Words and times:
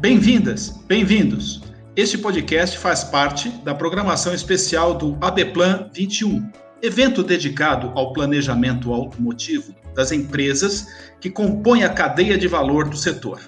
Bem-vindas, 0.00 0.80
bem-vindos. 0.88 1.60
Este 1.94 2.16
podcast 2.16 2.78
faz 2.78 3.04
parte 3.04 3.50
da 3.62 3.74
programação 3.74 4.32
especial 4.32 4.94
do 4.94 5.14
ABPlan 5.20 5.90
21, 5.92 6.50
evento 6.80 7.22
dedicado 7.22 7.92
ao 7.94 8.14
planejamento 8.14 8.94
automotivo 8.94 9.74
das 9.94 10.10
empresas 10.10 10.86
que 11.20 11.28
compõem 11.28 11.84
a 11.84 11.90
cadeia 11.90 12.38
de 12.38 12.48
valor 12.48 12.88
do 12.88 12.96
setor, 12.96 13.42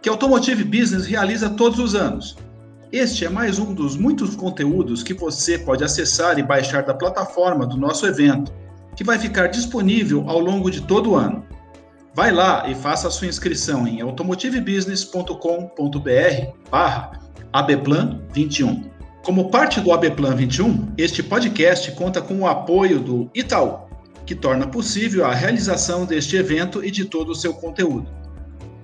que 0.00 0.08
a 0.08 0.12
Automotive 0.12 0.64
Business 0.64 1.04
realiza 1.04 1.50
todos 1.50 1.78
os 1.78 1.94
anos. 1.94 2.38
Este 2.90 3.26
é 3.26 3.28
mais 3.28 3.58
um 3.58 3.74
dos 3.74 3.98
muitos 3.98 4.34
conteúdos 4.34 5.02
que 5.02 5.12
você 5.12 5.58
pode 5.58 5.84
acessar 5.84 6.38
e 6.38 6.42
baixar 6.42 6.84
da 6.84 6.94
plataforma 6.94 7.66
do 7.66 7.76
nosso 7.76 8.06
evento, 8.06 8.50
que 8.96 9.04
vai 9.04 9.18
ficar 9.18 9.48
disponível 9.48 10.24
ao 10.26 10.40
longo 10.40 10.70
de 10.70 10.80
todo 10.80 11.10
o 11.10 11.16
ano. 11.16 11.44
Vai 12.16 12.32
lá 12.32 12.66
e 12.66 12.74
faça 12.74 13.06
a 13.08 13.10
sua 13.10 13.26
inscrição 13.26 13.86
em 13.86 14.00
automotivebusiness.com.br 14.00 16.70
barra 16.70 17.20
ABPlan 17.52 18.22
21. 18.32 18.84
Como 19.22 19.50
parte 19.50 19.82
do 19.82 19.92
ABPlan 19.92 20.34
21, 20.34 20.94
este 20.96 21.22
podcast 21.22 21.92
conta 21.92 22.22
com 22.22 22.40
o 22.40 22.46
apoio 22.46 23.00
do 23.00 23.30
Itaú, 23.34 23.80
que 24.24 24.34
torna 24.34 24.66
possível 24.66 25.26
a 25.26 25.34
realização 25.34 26.06
deste 26.06 26.36
evento 26.36 26.82
e 26.82 26.90
de 26.90 27.04
todo 27.04 27.32
o 27.32 27.34
seu 27.34 27.52
conteúdo. 27.52 28.08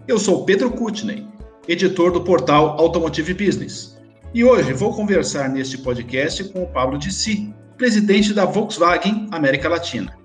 Eu 0.07 0.19
sou 0.19 0.45
Pedro 0.45 0.71
Kutney, 0.71 1.27
editor 1.67 2.13
do 2.13 2.21
portal 2.21 2.79
Automotive 2.79 3.33
Business, 3.33 3.99
e 4.35 4.45
hoje 4.45 4.75
vou 4.75 4.95
conversar 4.95 5.49
neste 5.49 5.79
podcast 5.79 6.45
com 6.51 6.65
o 6.65 6.71
Pablo 6.71 6.99
Dissi, 6.99 7.51
presidente 7.79 8.35
da 8.35 8.45
Volkswagen 8.45 9.27
América 9.31 9.71
Latina. 9.71 10.21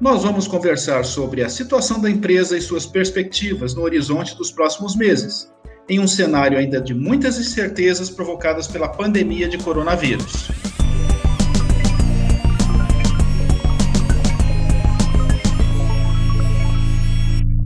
Nós 0.00 0.22
vamos 0.22 0.46
conversar 0.46 1.04
sobre 1.04 1.42
a 1.42 1.48
situação 1.48 2.00
da 2.00 2.08
empresa 2.08 2.56
e 2.56 2.60
suas 2.60 2.86
perspectivas 2.86 3.74
no 3.74 3.82
horizonte 3.82 4.36
dos 4.36 4.52
próximos 4.52 4.94
meses, 4.94 5.52
em 5.88 5.98
um 5.98 6.06
cenário 6.06 6.56
ainda 6.56 6.80
de 6.80 6.94
muitas 6.94 7.36
incertezas 7.36 8.08
provocadas 8.08 8.68
pela 8.68 8.88
pandemia 8.88 9.48
de 9.48 9.58
coronavírus. 9.58 10.52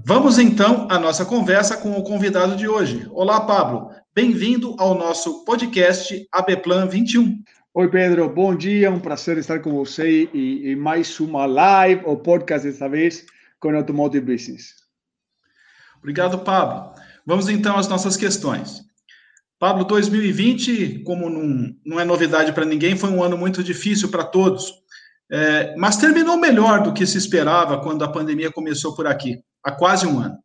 Vamos 0.06 0.38
então 0.38 0.88
à 0.90 0.98
nossa 0.98 1.26
conversa 1.26 1.76
com 1.76 1.92
o 1.98 2.02
convidado 2.02 2.56
de 2.56 2.66
hoje. 2.66 3.06
Olá, 3.12 3.42
Pablo. 3.42 3.90
Bem-vindo 4.14 4.74
ao 4.78 4.94
nosso 4.94 5.44
podcast 5.44 6.26
ABPlan 6.32 6.86
21. 6.86 7.42
Oi, 7.74 7.88
Pedro, 7.88 8.28
bom 8.28 8.54
dia, 8.54 8.90
um 8.90 9.00
prazer 9.00 9.38
estar 9.38 9.60
com 9.60 9.72
você 9.72 10.28
e, 10.34 10.72
e 10.72 10.76
mais 10.76 11.18
uma 11.18 11.46
live 11.46 12.02
ou 12.04 12.18
podcast 12.18 12.68
desta 12.68 12.86
vez 12.86 13.24
com 13.58 13.74
Automotive 13.74 14.26
Business. 14.26 14.74
Obrigado, 15.98 16.40
Pablo. 16.40 16.92
Vamos 17.26 17.48
então 17.48 17.78
às 17.78 17.88
nossas 17.88 18.14
questões. 18.14 18.82
Pablo, 19.58 19.86
2020, 19.86 20.98
como 21.02 21.30
não, 21.30 21.74
não 21.82 21.98
é 21.98 22.04
novidade 22.04 22.52
para 22.52 22.66
ninguém, 22.66 22.94
foi 22.94 23.08
um 23.08 23.22
ano 23.22 23.38
muito 23.38 23.64
difícil 23.64 24.10
para 24.10 24.24
todos, 24.24 24.70
é, 25.30 25.74
mas 25.78 25.96
terminou 25.96 26.36
melhor 26.36 26.82
do 26.82 26.92
que 26.92 27.06
se 27.06 27.16
esperava 27.16 27.80
quando 27.80 28.04
a 28.04 28.12
pandemia 28.12 28.52
começou 28.52 28.94
por 28.94 29.06
aqui, 29.06 29.42
há 29.64 29.72
quase 29.72 30.06
um 30.06 30.18
ano. 30.18 30.36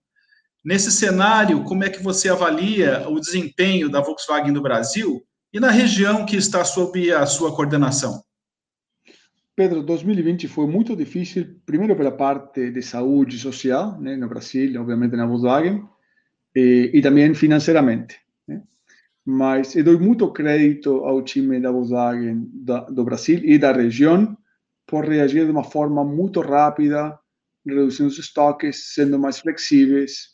Nesse 0.64 0.90
cenário, 0.94 1.66
como 1.66 1.84
é 1.84 1.90
que 1.90 2.02
você 2.02 2.30
avalia 2.30 3.06
o 3.10 3.20
desempenho 3.20 3.90
da 3.90 4.00
Volkswagen 4.00 4.54
no 4.54 4.62
Brasil 4.62 5.22
e 5.58 5.60
na 5.60 5.72
região 5.72 6.24
que 6.24 6.38
está 6.38 6.64
sob 6.64 7.12
a 7.12 7.26
sua 7.26 7.52
coordenação? 7.56 8.22
Pedro, 9.56 9.82
2020 9.82 10.48
foi 10.48 10.68
muito 10.68 10.96
difícil, 10.96 11.60
primeiro 11.66 11.96
pela 11.96 12.12
parte 12.12 12.70
de 12.70 12.80
saúde 12.84 13.40
social, 13.40 14.00
né, 14.00 14.16
no 14.16 14.30
Brasil, 14.30 14.80
obviamente 14.80 15.16
na 15.16 15.26
Volkswagen, 15.26 15.84
e, 16.56 16.92
e 16.94 17.02
também 17.02 17.34
financeiramente. 17.34 18.20
Né? 18.48 18.62
Mas 19.26 19.76
eu 19.76 19.84
dou 19.84 20.00
muito 20.00 20.32
crédito 20.32 21.04
ao 21.04 21.24
time 21.24 21.60
da 21.60 21.72
Volkswagen 21.72 22.48
da, 22.54 22.82
do 22.82 23.04
Brasil 23.04 23.42
e 23.44 23.58
da 23.58 23.72
região 23.72 24.38
por 24.86 25.06
reagir 25.06 25.44
de 25.46 25.52
uma 25.52 25.64
forma 25.64 26.06
muito 26.06 26.40
rápida, 26.40 27.18
reduzindo 27.66 28.10
os 28.10 28.20
estoques, 28.20 28.94
sendo 28.94 29.18
mais 29.18 29.40
flexíveis, 29.40 30.28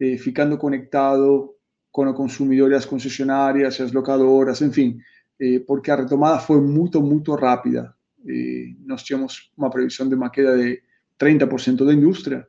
eh, 0.00 0.18
ficando 0.18 0.58
conectado 0.58 1.53
com 1.94 2.10
o 2.10 2.12
consumidor 2.12 2.72
e 2.72 2.74
as 2.74 2.84
concessionárias, 2.84 3.80
as 3.80 3.92
locadoras, 3.92 4.60
enfim, 4.60 4.98
eh, 5.40 5.60
porque 5.60 5.92
a 5.92 5.94
retomada 5.94 6.40
foi 6.40 6.60
muito, 6.60 7.00
muito 7.00 7.32
rápida. 7.36 7.94
Eh, 8.26 8.74
nós 8.84 9.04
tínhamos 9.04 9.52
uma 9.56 9.70
previsão 9.70 10.08
de 10.08 10.16
uma 10.16 10.28
queda 10.28 10.58
de 10.58 10.82
30% 11.16 11.86
da 11.86 11.94
indústria 11.94 12.48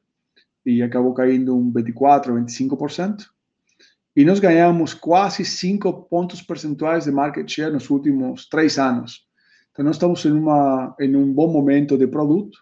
e 0.65 0.81
acabou 0.81 1.13
caindo 1.13 1.55
um 1.55 1.71
24%, 1.71 2.33
25%. 2.33 3.27
E 4.15 4.25
nós 4.25 4.39
ganhamos 4.39 4.95
quase 4.95 5.45
5 5.45 6.09
pontos 6.09 6.41
percentuais 6.41 7.05
de 7.05 7.11
market 7.11 7.47
share 7.47 7.71
nos 7.71 7.87
últimos 7.91 8.49
três 8.49 8.79
anos. 8.79 9.27
Então, 9.71 9.85
nós 9.85 9.97
estamos 9.97 10.25
em, 10.25 10.31
uma, 10.31 10.95
em 10.99 11.15
um 11.15 11.31
bom 11.31 11.53
momento 11.53 11.99
de 11.99 12.07
produto, 12.07 12.57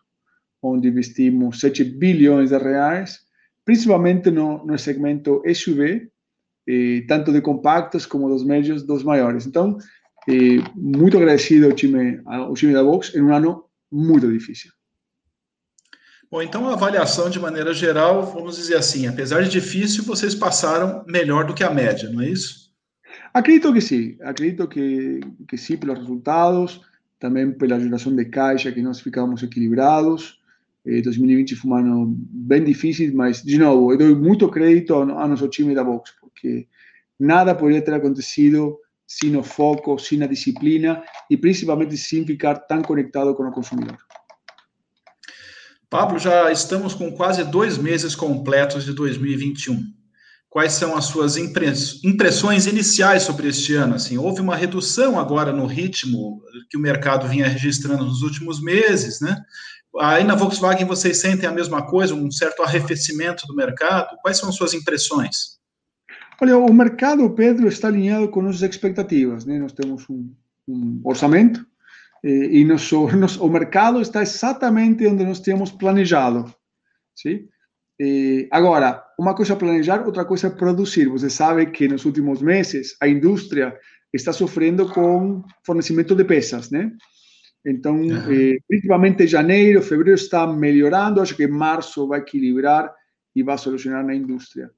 onde 0.62 0.90
investimos 0.90 1.62
7 1.62 1.86
bilhões 1.86 2.50
de 2.50 2.58
reais, 2.58 3.20
principalmente 3.64 4.30
no, 4.30 4.66
no 4.66 4.78
segmento 4.78 5.42
SUV, 5.48 6.12
tanto 7.07 7.31
de 7.31 7.41
compactos 7.41 8.06
como 8.06 8.29
dos 8.29 8.44
médios, 8.44 8.84
dos 8.84 9.03
maiores. 9.03 9.46
Então, 9.46 9.78
eh, 10.28 10.63
muito 10.75 11.18
agradecido 11.18 11.66
ao 11.66 11.74
time, 11.74 12.22
ao 12.25 12.53
time 12.53 12.74
da 12.74 12.84
Vox 12.84 13.13
em 13.13 13.22
um 13.22 13.34
ano 13.34 13.66
muito 13.91 14.31
difícil. 14.31 14.72
Bom, 16.31 16.41
então 16.41 16.68
a 16.68 16.74
avaliação 16.74 17.29
de 17.29 17.40
maneira 17.40 17.74
geral, 17.74 18.25
vamos 18.25 18.56
dizer 18.56 18.75
assim, 18.75 19.06
apesar 19.06 19.44
de 19.44 19.50
difícil, 19.50 20.03
vocês 20.03 20.34
passaram 20.34 21.03
melhor 21.07 21.46
do 21.46 21.53
que 21.53 21.63
a 21.63 21.69
média, 21.69 22.09
não 22.09 22.22
é 22.22 22.29
isso? 22.29 22.72
Acredito 23.34 23.72
que 23.72 23.81
sim, 23.81 24.18
acredito 24.22 24.68
que, 24.68 25.19
que 25.47 25.57
sim 25.57 25.78
pelos 25.78 26.00
resultados, 26.00 26.81
também 27.19 27.51
pela 27.51 27.80
geração 27.80 28.16
de 28.16 28.25
caixa 28.25 28.72
que 28.72 28.81
nós 28.81 29.00
ficamos 29.00 29.44
equilibrados. 29.44 30.40
Eh, 30.85 31.01
2020 31.01 31.56
foi 31.56 31.72
um 31.72 31.75
ano 31.75 32.16
bem 32.18 32.63
difícil, 32.63 33.12
mas, 33.13 33.44
de 33.44 33.57
novo, 33.57 33.91
eu 33.91 33.97
dou 33.97 34.16
muito 34.16 34.50
crédito 34.50 34.94
ao, 34.94 35.09
ao 35.09 35.28
nosso 35.28 35.47
time 35.47 35.75
da 35.75 35.84
Vox, 35.84 36.12
porque 36.34 36.68
nada 37.20 37.56
poderia 37.56 37.82
ter 37.82 37.94
acontecido 37.94 38.78
sem 39.08 39.36
o 39.36 39.44
foco, 39.44 39.98
sem 40.00 40.22
a 40.24 40.28
disciplina 40.28 41.04
e 41.30 41.38
principalmente 41.38 41.96
sem 41.96 42.26
ficar 42.26 42.56
tão 42.56 42.82
conectado 42.82 43.36
com 43.36 43.44
o 43.44 43.52
consumidor. 43.52 43.98
Pablo, 45.90 46.18
já 46.18 46.52
estamos 46.52 46.96
com 46.96 47.12
quase 47.12 47.44
dois 47.44 47.78
meses 47.78 48.16
completos 48.16 48.84
de 48.84 48.94
2021. 48.94 49.80
Quais 50.50 50.74
são 50.74 50.96
as 50.96 51.06
suas 51.06 51.36
impressões 51.38 52.66
iniciais 52.66 53.24
sobre 53.24 53.48
este 53.48 53.76
ano? 53.76 53.96
Assim, 53.96 54.18
houve 54.18 54.42
uma 54.42 54.56
redução 54.56 55.20
agora 55.20 55.52
no 55.52 55.66
ritmo 55.66 56.42
que 56.70 56.78
o 56.78 56.80
mercado 56.80 57.28
vinha 57.28 57.48
registrando 57.48 58.06
nos 58.06 58.22
últimos 58.22 58.62
meses, 58.62 59.20
né? 59.20 59.40
Aí 60.00 60.24
na 60.24 60.34
Volkswagen 60.36 60.86
vocês 60.86 61.20
sentem 61.20 61.48
a 61.48 61.52
mesma 61.52 61.86
coisa, 61.86 62.16
um 62.16 62.32
certo 62.32 62.64
arrefecimento 62.64 63.46
do 63.46 63.56
mercado? 63.56 64.18
Quais 64.22 64.38
são 64.38 64.50
as 64.50 64.56
suas 64.56 64.74
impressões? 64.74 65.53
Olha, 66.42 66.58
o 66.58 66.74
mercado, 66.74 67.30
Pedro, 67.32 67.68
está 67.68 67.88
alinhado 67.88 68.28
com 68.30 68.42
nossas 68.42 68.62
expectativas. 68.62 69.46
Né? 69.46 69.60
Nós 69.60 69.74
temos 69.74 70.10
um, 70.10 70.34
um 70.68 71.02
orçamento 71.04 71.66
eh, 72.24 72.60
e 72.60 72.66
nosso, 72.66 73.08
nosso, 73.16 73.44
o 73.44 73.50
mercado 73.50 74.02
está 74.02 74.22
exatamente 74.22 75.06
onde 75.06 75.24
nós 75.24 75.40
tínhamos 75.40 75.72
planejado. 75.72 76.54
Sim? 77.16 77.48
Eh, 78.02 78.48
agora, 78.52 79.04
uma 79.19 79.36
coisa 79.36 79.54
é 79.54 79.56
planejar, 79.56 80.06
outra 80.06 80.25
coisa 80.25 80.48
é 80.48 80.50
produzir. 80.50 81.07
Você 81.10 81.30
sabe 81.30 81.68
que 81.68 81.88
nos 81.88 82.06
últimos 82.06 82.42
meses 82.42 82.96
a 83.02 83.07
indústria 83.07 83.78
está 84.12 84.34
sofrendo 84.34 84.90
com 84.90 85.44
fornecimento 85.66 86.16
de 86.16 86.24
peças, 86.24 86.69
né? 86.69 86.92
Então, 87.66 87.96
uhum. 87.96 88.31
eh, 88.31 88.57
principalmente 88.68 89.25
janeiro, 89.28 89.81
fevereiro 89.81 90.19
está 90.19 90.46
melhorando. 90.46 91.22
Acho 91.22 91.36
que 91.36 91.48
março 91.48 92.07
vai 92.07 92.19
equilibrar 92.19 92.94
e 93.36 93.42
vai 93.42 93.57
solucionar 93.57 94.06
na 94.06 94.13
indústria 94.13 94.69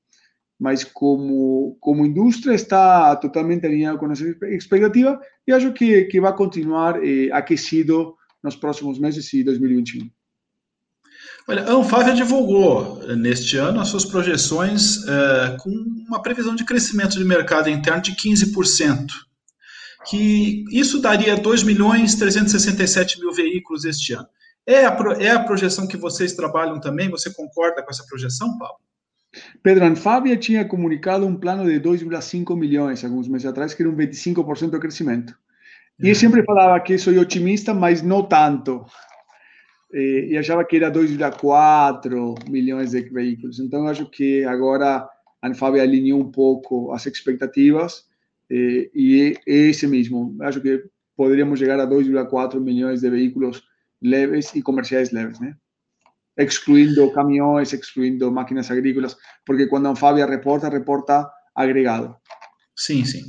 mas 0.60 0.84
como, 0.84 1.78
como 1.80 2.06
indústria 2.06 2.54
está 2.54 3.16
totalmente 3.18 3.66
alinhado 3.66 3.98
com 3.98 4.12
essa 4.12 4.24
expectativa 4.48 5.20
e 5.46 5.52
acho 5.52 5.74
que, 5.74 6.06
que 6.06 6.22
vai 6.22 6.34
continuar 6.36 7.04
eh, 7.04 7.30
aquecido 7.32 8.16
nos 8.42 8.56
próximos 8.56 8.98
meses 9.00 9.26
de 9.26 9.44
2021. 9.44 10.10
Olha, 11.48 11.64
a 11.64 11.74
Anfávia 11.74 12.14
divulgou 12.14 13.02
eh, 13.04 13.16
neste 13.16 13.58
ano 13.58 13.80
as 13.80 13.90
suas 13.90 14.06
projeções 14.06 15.06
eh, 15.08 15.58
com 15.60 15.70
uma 16.08 16.22
previsão 16.22 16.56
de 16.56 16.64
crescimento 16.64 17.18
de 17.18 17.26
mercado 17.26 17.70
interno 17.70 18.02
de 18.02 18.14
15%, 18.14 19.08
que 20.10 20.64
isso 20.72 21.02
daria 21.02 21.36
2 21.36 21.64
milhões 21.64 22.16
367 22.16 23.20
mil 23.20 23.34
veículos 23.34 23.84
este 23.84 24.14
ano. 24.14 24.28
É 24.66 24.86
a, 24.86 24.98
é 25.20 25.32
a 25.32 25.44
projeção 25.44 25.86
que 25.86 25.98
vocês 25.98 26.34
trabalham 26.34 26.80
também? 26.80 27.10
Você 27.10 27.32
concorda 27.32 27.84
com 27.84 27.92
essa 27.92 28.06
projeção, 28.08 28.58
Paulo? 28.58 28.80
Pedro 29.62 29.86
Anfávia 29.86 30.38
tinha 30.38 30.66
comunicado 30.66 31.26
um 31.26 31.36
plano 31.36 31.66
de 31.66 31.80
2,5 31.80 32.58
milhões 32.58 33.04
alguns 33.04 33.28
meses 33.28 33.46
atrás, 33.46 33.74
que 33.74 33.82
era 33.82 33.90
um 33.90 33.96
25% 33.96 34.72
de 34.72 34.80
crescimento. 34.80 35.38
E 36.00 36.10
eu 36.10 36.16
sempre 36.16 36.44
falava 36.44 36.80
que 36.82 36.98
sou 36.98 37.14
otimista, 37.14 37.74
mas 37.74 38.02
não 38.02 38.24
tanto. 38.24 38.86
E 39.94 40.36
achava 40.38 40.66
que 40.66 40.76
era 40.76 40.92
2,4 40.92 42.50
milhões 42.50 42.92
de 42.92 43.02
veículos. 43.04 43.60
Então, 43.60 43.88
acho 43.88 44.10
que 44.10 44.44
agora 44.44 45.08
a 45.42 45.48
Anfávia 45.48 45.84
alinhou 45.84 46.20
um 46.20 46.30
pouco 46.30 46.92
as 46.92 47.06
expectativas 47.06 48.04
eh, 48.50 48.90
e 48.94 49.38
é 49.48 49.54
esse 49.54 49.88
mesmo. 49.88 50.36
Acho 50.42 50.60
que 50.60 50.84
poderíamos 51.16 51.60
chegar 51.60 51.80
a 51.80 51.88
2,4 51.88 52.60
milhões 52.60 53.02
de 53.02 53.10
veículos 53.10 53.64
leves 54.02 54.54
e 54.54 54.62
comerciais 54.62 55.12
leves, 55.12 55.40
né? 55.40 55.56
Excluindo 56.38 57.12
caminhões, 57.12 57.72
excluindo 57.72 58.32
máquinas 58.32 58.70
agrícolas, 58.70 59.16
porque 59.46 59.68
quando 59.68 59.88
a 59.88 59.92
Anfávia 59.92 60.26
reporta, 60.26 60.70
reporta 60.70 61.30
agregado. 61.56 62.16
Sim, 62.76 63.06
sim. 63.06 63.24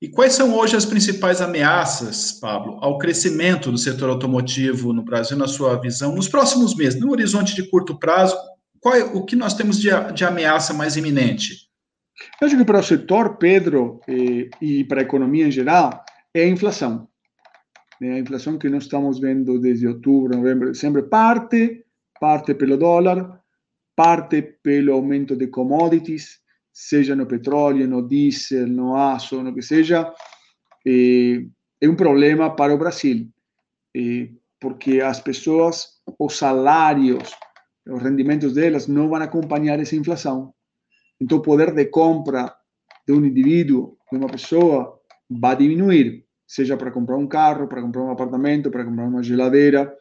E 0.00 0.08
quais 0.08 0.32
são 0.32 0.52
hoje 0.52 0.74
as 0.74 0.84
principais 0.84 1.40
ameaças, 1.40 2.32
Pablo, 2.32 2.76
ao 2.80 2.98
crescimento 2.98 3.70
do 3.70 3.78
setor 3.78 4.10
automotivo 4.10 4.92
no 4.92 5.04
Brasil, 5.04 5.36
na 5.36 5.46
sua 5.46 5.80
visão, 5.80 6.12
nos 6.12 6.28
próximos 6.28 6.74
meses, 6.74 7.00
no 7.00 7.12
horizonte 7.12 7.54
de 7.54 7.62
curto 7.70 7.96
prazo? 7.96 8.36
Qual 8.80 8.96
é, 8.96 9.04
o 9.04 9.24
que 9.24 9.36
nós 9.36 9.54
temos 9.54 9.80
de, 9.80 9.90
de 10.12 10.24
ameaça 10.24 10.74
mais 10.74 10.96
iminente? 10.96 11.68
Eu 12.40 12.48
acho 12.48 12.56
que 12.56 12.64
para 12.64 12.80
o 12.80 12.82
setor, 12.82 13.36
Pedro, 13.36 14.00
eh, 14.08 14.50
e 14.60 14.84
para 14.84 15.00
a 15.00 15.04
economia 15.04 15.46
em 15.46 15.52
geral, 15.52 16.04
é 16.34 16.42
a 16.42 16.48
inflação. 16.48 17.08
A 18.00 18.18
inflação 18.18 18.58
que 18.58 18.68
nós 18.68 18.82
estamos 18.82 19.20
vendo 19.20 19.60
desde 19.60 19.86
outubro, 19.86 20.36
novembro, 20.36 20.72
dezembro, 20.72 21.04
parte, 21.08 21.84
parte 22.22 22.54
pelo 22.54 22.76
dólar, 22.76 23.42
parte 23.96 24.42
pelo 24.62 24.92
aumento 24.92 25.34
de 25.34 25.48
commodities, 25.48 26.38
seja 26.72 27.16
no 27.16 27.26
petróleo, 27.26 27.88
no 27.88 28.06
diesel, 28.06 28.68
no 28.68 28.94
aço, 28.94 29.42
no 29.42 29.52
que 29.52 29.60
seja, 29.60 30.14
é, 30.86 31.44
é 31.80 31.88
um 31.88 31.96
problema 31.96 32.54
para 32.54 32.72
o 32.72 32.78
Brasil, 32.78 33.28
porque 34.60 35.00
as 35.00 35.18
pessoas, 35.18 36.00
os 36.16 36.38
salários, 36.38 37.34
os 37.88 38.00
rendimentos 38.00 38.54
delas 38.54 38.86
não 38.86 39.08
vão 39.08 39.20
acompanhar 39.20 39.80
essa 39.80 39.96
inflação. 39.96 40.54
Então, 41.20 41.38
o 41.38 41.42
poder 41.42 41.74
de 41.74 41.86
compra 41.86 42.54
de 43.04 43.12
um 43.12 43.24
indivíduo, 43.24 43.98
de 44.12 44.16
uma 44.16 44.28
pessoa, 44.28 44.96
vai 45.28 45.56
diminuir, 45.56 46.24
seja 46.46 46.76
para 46.76 46.92
comprar 46.92 47.16
um 47.16 47.26
carro, 47.26 47.66
para 47.66 47.82
comprar 47.82 48.02
um 48.04 48.12
apartamento, 48.12 48.70
para 48.70 48.84
comprar 48.84 49.08
uma 49.08 49.24
geladeira. 49.24 49.92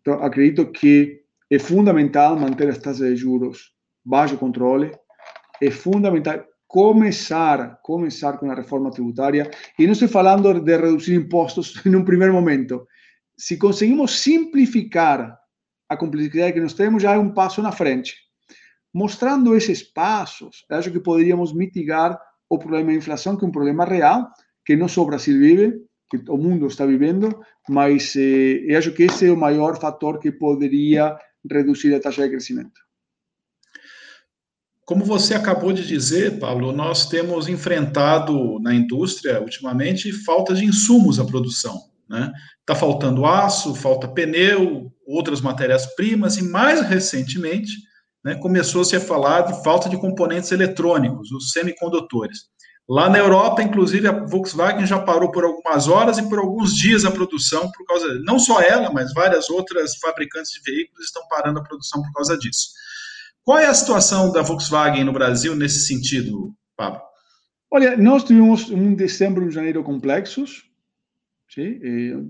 Então, 0.00 0.14
acredito 0.22 0.72
que 0.72 1.25
é 1.50 1.58
fundamental 1.58 2.38
manter 2.38 2.68
as 2.68 2.78
taxas 2.78 3.08
de 3.08 3.16
juros 3.16 3.72
baixo 4.04 4.36
controle, 4.36 4.92
é 5.60 5.70
fundamental 5.70 6.44
começar, 6.66 7.78
começar 7.82 8.38
com 8.38 8.50
a 8.50 8.54
reforma 8.54 8.90
tributária. 8.90 9.50
E 9.78 9.86
não 9.86 9.92
estou 9.92 10.08
falando 10.08 10.60
de 10.60 10.76
reduzir 10.76 11.14
impostos 11.14 11.74
em 11.86 11.94
um 11.94 12.04
primeiro 12.04 12.32
momento. 12.32 12.86
Se 13.36 13.56
conseguimos 13.56 14.20
simplificar 14.20 15.36
a 15.88 15.96
complexidade 15.96 16.52
que 16.52 16.60
nós 16.60 16.74
temos, 16.74 17.02
já 17.02 17.14
é 17.14 17.18
um 17.18 17.32
passo 17.32 17.62
na 17.62 17.72
frente. 17.72 18.14
Mostrando 18.92 19.54
esses 19.54 19.82
passos, 19.82 20.64
acho 20.70 20.90
que 20.90 21.00
poderíamos 21.00 21.52
mitigar 21.52 22.18
o 22.48 22.58
problema 22.58 22.90
da 22.90 22.98
inflação, 22.98 23.36
que 23.36 23.44
é 23.44 23.48
um 23.48 23.52
problema 23.52 23.84
real, 23.84 24.28
que 24.64 24.74
não 24.74 24.88
só 24.88 25.02
o 25.02 25.06
Brasil 25.06 25.38
vive, 25.38 25.74
que 26.08 26.18
o 26.28 26.36
mundo 26.36 26.66
está 26.66 26.86
vivendo, 26.86 27.40
mas 27.68 28.14
eh, 28.16 28.64
eu 28.66 28.78
acho 28.78 28.92
que 28.92 29.02
esse 29.02 29.26
é 29.26 29.32
o 29.32 29.36
maior 29.36 29.78
fator 29.78 30.18
que 30.18 30.30
poderia 30.30 31.16
reduzir 31.54 31.94
a 31.94 32.00
taxa 32.00 32.22
de 32.22 32.30
crescimento. 32.30 32.80
Como 34.84 35.04
você 35.04 35.34
acabou 35.34 35.72
de 35.72 35.84
dizer, 35.84 36.38
Paulo, 36.38 36.70
nós 36.70 37.08
temos 37.08 37.48
enfrentado 37.48 38.60
na 38.60 38.72
indústria 38.72 39.40
ultimamente 39.40 40.12
falta 40.12 40.54
de 40.54 40.64
insumos 40.64 41.18
à 41.18 41.24
produção. 41.24 41.76
Né? 42.08 42.32
Está 42.60 42.74
faltando 42.74 43.26
aço, 43.26 43.74
falta 43.74 44.06
pneu, 44.06 44.92
outras 45.04 45.40
matérias-primas, 45.40 46.36
e 46.36 46.42
mais 46.44 46.82
recentemente 46.82 47.72
né, 48.24 48.36
começou-se 48.36 48.94
a 48.94 49.00
falar 49.00 49.42
de 49.42 49.62
falta 49.64 49.88
de 49.88 49.96
componentes 49.96 50.52
eletrônicos, 50.52 51.32
os 51.32 51.50
semicondutores. 51.50 52.48
Lá 52.88 53.10
na 53.10 53.18
Europa, 53.18 53.62
inclusive, 53.62 54.06
a 54.06 54.12
Volkswagen 54.12 54.86
já 54.86 55.00
parou 55.00 55.32
por 55.32 55.44
algumas 55.44 55.88
horas 55.88 56.18
e 56.18 56.28
por 56.28 56.38
alguns 56.38 56.72
dias 56.72 57.04
a 57.04 57.10
produção, 57.10 57.68
por 57.72 57.84
causa, 57.84 58.06
não 58.22 58.38
só 58.38 58.60
ela, 58.60 58.92
mas 58.92 59.12
várias 59.12 59.50
outras 59.50 59.96
fabricantes 59.96 60.52
de 60.52 60.60
veículos 60.60 61.06
estão 61.06 61.26
parando 61.28 61.58
a 61.58 61.64
produção 61.64 62.00
por 62.00 62.12
causa 62.12 62.38
disso. 62.38 62.68
Qual 63.42 63.58
é 63.58 63.66
a 63.66 63.74
situação 63.74 64.30
da 64.30 64.40
Volkswagen 64.40 65.02
no 65.02 65.12
Brasil 65.12 65.56
nesse 65.56 65.86
sentido, 65.86 66.54
Pablo? 66.76 67.00
Olha, 67.68 67.96
nós 67.96 68.22
tivemos 68.22 68.70
um 68.70 68.94
dezembro 68.94 69.42
e 69.42 69.48
um 69.48 69.50
janeiro 69.50 69.82
complexos, 69.82 70.64
sim? 71.52 71.80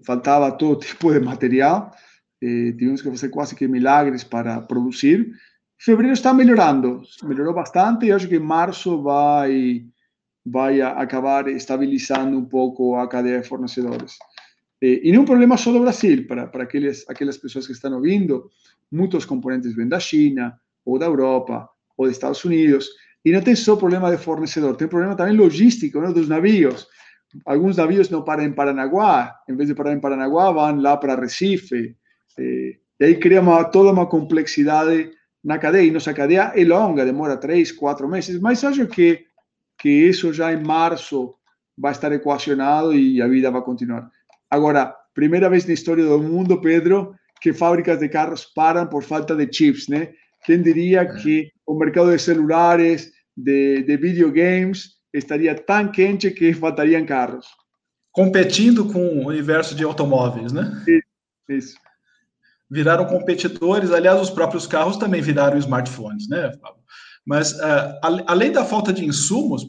faltava 0.07 0.51
todo 0.53 0.81
tipo 0.85 1.13
de 1.13 1.21
material, 1.21 1.91
tivemos 2.41 3.03
que 3.03 3.11
fazer 3.11 3.29
quase 3.29 3.55
que 3.55 3.69
milagres 3.69 4.25
para 4.25 4.63
produzir. 4.63 5.31
Fevereiro 5.79 6.15
está 6.15 6.33
melhorando, 6.33 7.03
melhorou 7.25 7.53
bastante 7.53 8.07
e 8.07 8.13
acho 8.13 8.27
que 8.27 8.39
março 8.39 9.03
vai 9.03 9.85
vai 10.47 10.81
acabar 10.81 11.49
estabilizando 11.49 12.39
um 12.39 12.45
pouco 12.45 12.95
a 12.95 13.09
cadeia 13.09 13.41
de 13.41 13.49
fornecedores. 13.49 14.17
E 14.81 15.11
não 15.11 15.21
é 15.21 15.23
um 15.23 15.25
problema 15.25 15.57
só 15.57 15.73
do 15.73 15.81
Brasil, 15.81 16.27
para, 16.27 16.47
para 16.47 16.63
aqueles, 16.63 17.05
aquelas 17.09 17.37
pessoas 17.37 17.67
que 17.67 17.73
estão 17.73 17.93
ouvindo, 17.95 18.49
muitos 18.93 19.25
componentes 19.25 19.75
vêm 19.75 19.89
da 19.89 19.99
China, 19.99 20.57
ou 20.85 20.99
da 20.99 21.07
Europa, 21.07 21.69
ou 21.99 22.07
dos 22.07 22.15
Estados 22.15 22.45
Unidos. 22.45 22.89
E 23.25 23.33
não 23.33 23.43
tem 23.43 23.57
só 23.57 23.75
problema 23.75 24.11
de 24.11 24.19
fornecedor, 24.23 24.77
tem 24.77 24.87
problema 24.87 25.17
também 25.17 25.37
logístico 25.37 26.01
né, 26.01 26.13
dos 26.13 26.29
navios. 26.29 26.87
Alguns 27.45 27.77
navios 27.77 28.09
não 28.09 28.23
param 28.23 28.45
em 28.45 28.53
Paranaguá, 28.53 29.35
em 29.49 29.57
vez 29.57 29.69
de 29.69 29.75
parar 29.75 29.93
em 29.93 30.01
Paranaguá, 30.01 30.53
vão 30.53 30.81
lá 30.81 30.97
para 30.97 31.21
Recife. 31.21 31.97
E, 32.39 32.79
e 33.01 33.05
aí 33.05 33.17
cria 33.17 33.41
uma, 33.41 33.65
toda 33.65 33.91
uma 33.91 34.07
complexidade 34.07 35.11
na 35.43 35.59
cadeia. 35.59 35.89
E 35.89 35.91
nossa 35.91 36.15
cadeia 36.15 36.53
é 36.55 36.65
longa, 36.65 37.05
demora 37.05 37.37
três, 37.37 37.73
quatro 37.73 38.09
meses, 38.09 38.39
mas 38.41 38.63
acho 38.63 38.87
que, 38.87 39.26
que 39.79 39.89
isso 39.89 40.33
já 40.33 40.53
em 40.53 40.63
março 40.63 41.35
vai 41.77 41.93
estar 41.93 42.11
equacionado 42.13 42.95
e 42.95 43.21
a 43.21 43.29
vida 43.29 43.51
vai 43.51 43.63
continuar. 43.63 44.11
Agora, 44.51 44.95
primeira 45.15 45.51
vez 45.51 45.67
na 45.67 45.75
história 45.75 46.05
do 46.05 46.23
mundo, 46.23 46.61
Pedro, 46.61 47.15
que 47.41 47.53
fábricas 47.53 47.99
de 47.99 48.09
carros 48.09 48.45
param 48.45 48.87
por 48.87 49.03
falta 49.03 49.35
de 49.35 49.53
chips, 49.53 49.89
né? 49.89 50.13
Quem 50.45 50.63
diria 50.63 51.05
que 51.05 51.51
o 51.67 51.75
mercado 51.75 52.11
de 52.11 52.19
celulares, 52.19 53.11
de, 53.37 53.83
de 53.83 53.97
videogames, 53.97 54.93
estaria 55.13 55.55
tão 55.55 55.91
quente 55.91 56.31
que 56.31 56.55
faltariam 56.55 57.05
carros? 57.05 57.47
Competindo 58.13 58.91
com 58.91 59.19
o 59.19 59.27
universo 59.27 59.75
de 59.75 59.85
automóveis, 59.85 60.53
né? 60.53 60.85
Isso. 61.49 61.77
Viraram 62.71 63.07
competidores, 63.07 63.93
aliás, 63.93 64.21
os 64.21 64.31
próprios 64.31 64.67
carros 64.67 64.97
também 64.97 65.21
viraram 65.21 65.59
smartphones, 65.59 66.29
né, 66.29 66.51
Pablo? 66.61 66.81
Mas, 67.27 67.53
uh, 67.53 67.99
além 68.27 68.53
da 68.53 68.65
falta 68.65 68.93
de 68.93 69.05
insumos, 69.05 69.67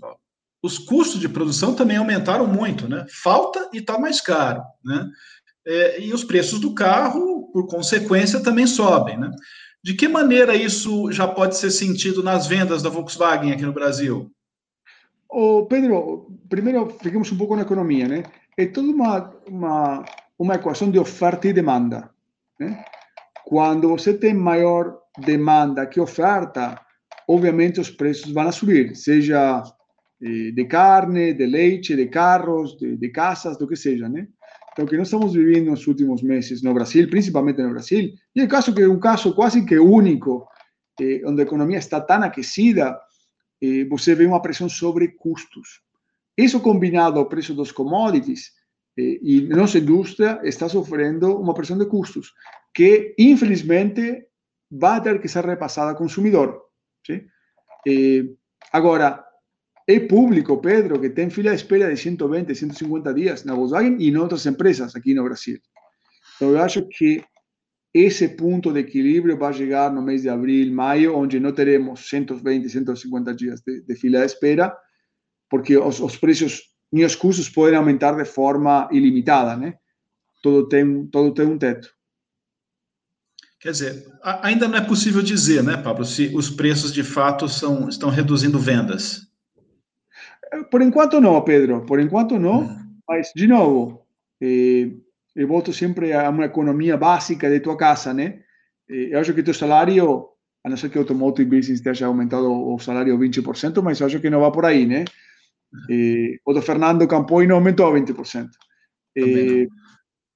os 0.61 0.77
custos 0.77 1.19
de 1.19 1.27
produção 1.27 1.73
também 1.73 1.97
aumentaram 1.97 2.45
muito, 2.45 2.87
né? 2.87 3.05
Falta 3.09 3.69
e 3.73 3.77
está 3.77 3.97
mais 3.97 4.21
caro, 4.21 4.63
né? 4.83 5.09
É, 5.65 6.01
e 6.01 6.13
os 6.13 6.23
preços 6.23 6.59
do 6.59 6.73
carro, 6.73 7.49
por 7.51 7.67
consequência, 7.67 8.41
também 8.41 8.67
sobem, 8.67 9.17
né? 9.17 9.31
De 9.83 9.93
que 9.93 10.07
maneira 10.07 10.55
isso 10.55 11.11
já 11.11 11.27
pode 11.27 11.57
ser 11.57 11.71
sentido 11.71 12.23
nas 12.23 12.47
vendas 12.47 12.81
da 12.83 12.89
Volkswagen 12.89 13.51
aqui 13.51 13.63
no 13.63 13.73
Brasil? 13.73 14.31
Oh, 15.29 15.65
Pedro, 15.65 16.31
primeiro 16.49 16.89
fiquemos 17.01 17.31
um 17.31 17.37
pouco 17.37 17.55
na 17.55 17.63
economia, 17.63 18.07
né? 18.07 18.23
É 18.57 18.65
toda 18.65 18.87
uma, 18.87 19.33
uma, 19.47 20.05
uma 20.37 20.55
equação 20.55 20.89
de 20.89 20.97
oferta 20.99 21.47
e 21.47 21.53
demanda. 21.53 22.09
Né? 22.59 22.83
Quando 23.45 23.89
você 23.89 24.13
tem 24.13 24.33
maior 24.33 24.97
demanda 25.17 25.85
que 25.85 25.99
oferta, 25.99 26.79
obviamente 27.27 27.79
os 27.79 27.89
preços 27.89 28.31
vão 28.31 28.51
subir, 28.51 28.95
seja 28.95 29.61
eh, 30.21 30.51
de 30.51 30.65
carne, 30.65 31.33
de 31.33 31.45
leite, 31.45 31.95
de 31.95 32.07
carros, 32.07 32.77
de, 32.77 32.95
de 32.95 33.09
casas, 33.09 33.57
do 33.57 33.67
que 33.67 33.75
seja, 33.75 34.07
né? 34.07 34.27
Então, 34.77 34.85
o 34.85 34.87
que 34.87 34.95
nós 34.95 35.07
estamos 35.07 35.33
vivendo 35.33 35.71
nos 35.71 35.87
últimos 35.87 36.21
meses 36.21 36.61
no 36.61 36.71
Brasil, 36.71 37.09
principalmente 37.09 37.61
no 37.63 37.71
Brasil, 37.71 38.13
e 38.35 38.41
é 38.41 38.47
caso 38.47 38.71
que 38.73 38.83
é 38.83 38.87
um 38.87 38.99
caso 38.99 39.33
quase 39.33 39.65
que 39.65 39.79
único, 39.79 40.47
eh, 41.01 41.21
onde 41.25 41.41
a 41.41 41.45
economia 41.45 41.79
está 41.79 41.99
tão 41.99 42.21
aquecida, 42.21 42.95
eh, 43.59 43.85
você 43.85 44.13
vê 44.13 44.25
uma 44.25 44.41
pressão 44.41 44.69
sobre 44.69 45.07
custos. 45.09 45.81
Isso 46.37 46.59
combinado 46.59 47.17
ao 47.17 47.27
preço 47.27 47.55
dos 47.55 47.71
commodities, 47.71 48.51
eh, 48.99 49.19
e 49.21 49.41
nossa 49.47 49.79
indústria 49.79 50.39
está 50.43 50.69
sofrendo 50.69 51.35
uma 51.39 51.55
pressão 51.55 51.77
de 51.77 51.87
custos, 51.87 52.33
que 52.71 53.15
infelizmente 53.17 54.27
vai 54.69 55.01
ter 55.01 55.19
que 55.19 55.27
ser 55.27 55.43
repassada 55.43 55.89
ao 55.89 55.97
consumidor. 55.97 56.66
Sim? 57.07 57.25
Eh, 57.87 58.25
agora, 58.71 59.23
é 59.87 59.99
público, 60.01 60.57
Pedro, 60.57 60.99
que 60.99 61.09
tem 61.09 61.29
fila 61.29 61.51
de 61.51 61.55
espera 61.55 61.89
de 61.89 61.97
120, 61.99 62.53
150 62.53 63.13
dias 63.13 63.45
na 63.45 63.55
Volkswagen 63.55 63.95
e 63.99 64.09
em 64.09 64.17
outras 64.17 64.45
empresas 64.45 64.93
aqui 64.95 65.13
no 65.13 65.23
Brasil. 65.23 65.57
Então, 66.35 66.51
eu 66.51 66.61
acho 66.61 66.85
que 66.89 67.23
esse 67.93 68.27
ponto 68.27 68.73
de 68.73 68.81
equilíbrio 68.81 69.37
vai 69.37 69.53
chegar 69.53 69.91
no 69.91 70.01
mês 70.01 70.23
de 70.23 70.29
abril, 70.29 70.73
maio, 70.73 71.15
onde 71.15 71.39
não 71.39 71.53
teremos 71.53 72.09
120, 72.09 72.69
150 72.69 73.33
dias 73.33 73.61
de, 73.65 73.81
de 73.81 73.95
fila 73.95 74.19
de 74.19 74.25
espera, 74.25 74.77
porque 75.49 75.77
os, 75.77 76.01
os 76.01 76.17
preços 76.17 76.63
e 76.91 77.03
os 77.03 77.15
custos 77.15 77.49
podem 77.49 77.77
aumentar 77.77 78.15
de 78.15 78.25
forma 78.25 78.89
ilimitada, 78.91 79.55
né? 79.55 79.75
Todo 80.43 80.67
tem, 80.67 81.07
todo 81.07 81.33
tem 81.33 81.45
um 81.45 81.57
teto. 81.57 81.89
Quer 83.59 83.71
dizer, 83.71 84.05
ainda 84.43 84.67
não 84.67 84.77
é 84.77 84.81
possível 84.81 85.21
dizer, 85.21 85.63
né, 85.63 85.77
Pablo, 85.77 86.05
se 86.05 86.31
os 86.35 86.49
preços 86.49 86.93
de 86.93 87.03
fato 87.03 87.49
são, 87.49 87.89
estão 87.89 88.09
reduzindo 88.09 88.59
vendas. 88.59 89.27
Por 90.69 90.81
enquanto 90.81 91.19
não, 91.19 91.41
Pedro, 91.41 91.85
por 91.85 91.99
enquanto 91.99 92.37
não, 92.37 92.61
hum. 92.61 92.95
mas, 93.07 93.31
de 93.35 93.47
novo, 93.47 94.05
eh, 94.41 94.91
eu 95.35 95.47
volto 95.47 95.73
sempre 95.73 96.13
a 96.13 96.29
uma 96.29 96.45
economia 96.45 96.95
básica 96.95 97.49
de 97.49 97.59
tua 97.59 97.75
casa, 97.75 98.13
né? 98.13 98.39
Eh, 98.89 99.09
eu 99.11 99.19
acho 99.19 99.33
que 99.33 99.43
teu 99.43 99.53
salário, 99.53 100.27
a 100.63 100.69
não 100.69 100.77
ser 100.77 100.89
que 100.89 100.97
o 100.97 101.01
automotive 101.01 101.49
business 101.49 101.79
esteja 101.79 102.05
aumentado 102.05 102.49
o 102.49 102.79
salário 102.79 103.17
20%, 103.17 103.81
mas 103.83 103.99
eu 103.99 104.07
acho 104.07 104.19
que 104.19 104.29
não 104.29 104.41
vai 104.41 104.51
por 104.51 104.65
aí, 104.65 104.85
né? 104.85 105.03
Eh, 105.89 106.37
o 106.45 106.53
do 106.53 106.61
Fernando 106.61 107.07
Campoy 107.07 107.47
não 107.47 107.57
aumentou 107.57 107.91
20%. 107.91 108.49
Eh, 109.17 109.67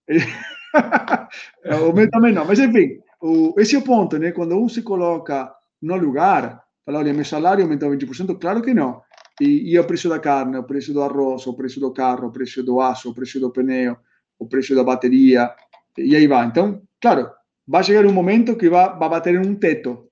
aumenta 1.69 2.19
menos, 2.19 2.47
mas 2.47 2.59
enfim, 2.59 2.99
o, 3.21 3.53
esse 3.59 3.75
é 3.75 3.79
o 3.79 3.83
ponto, 3.83 4.17
né? 4.17 4.31
Quando 4.31 4.57
um 4.57 4.67
se 4.67 4.81
coloca 4.81 5.53
no 5.81 5.95
lugar, 5.95 6.63
fala, 6.85 6.99
olha, 6.99 7.13
meu 7.13 7.25
salário 7.25 7.63
aumentou 7.63 7.89
20%, 7.91 8.39
claro 8.39 8.61
que 8.61 8.73
não. 8.73 9.01
E, 9.39 9.71
e 9.71 9.79
o 9.79 9.83
preço 9.83 10.09
da 10.09 10.19
carne, 10.19 10.57
o 10.57 10.63
preço 10.63 10.93
do 10.93 11.01
arroz, 11.01 11.45
o 11.47 11.53
preço 11.53 11.79
do 11.79 11.91
carro, 11.93 12.27
o 12.27 12.31
preço 12.31 12.63
do 12.63 12.81
aço, 12.81 13.09
o 13.09 13.13
preço 13.13 13.39
do 13.39 13.51
pneu, 13.51 13.95
o 14.37 14.47
preço 14.47 14.75
da 14.75 14.83
bateria, 14.83 15.53
e 15.97 16.15
aí 16.15 16.27
vai. 16.27 16.45
Então, 16.47 16.81
claro, 16.99 17.29
vai 17.67 17.83
chegar 17.83 18.05
um 18.05 18.13
momento 18.13 18.55
que 18.55 18.69
vai, 18.69 18.97
vai 18.97 19.09
bater 19.09 19.35
em 19.35 19.45
um 19.45 19.55
teto. 19.55 20.07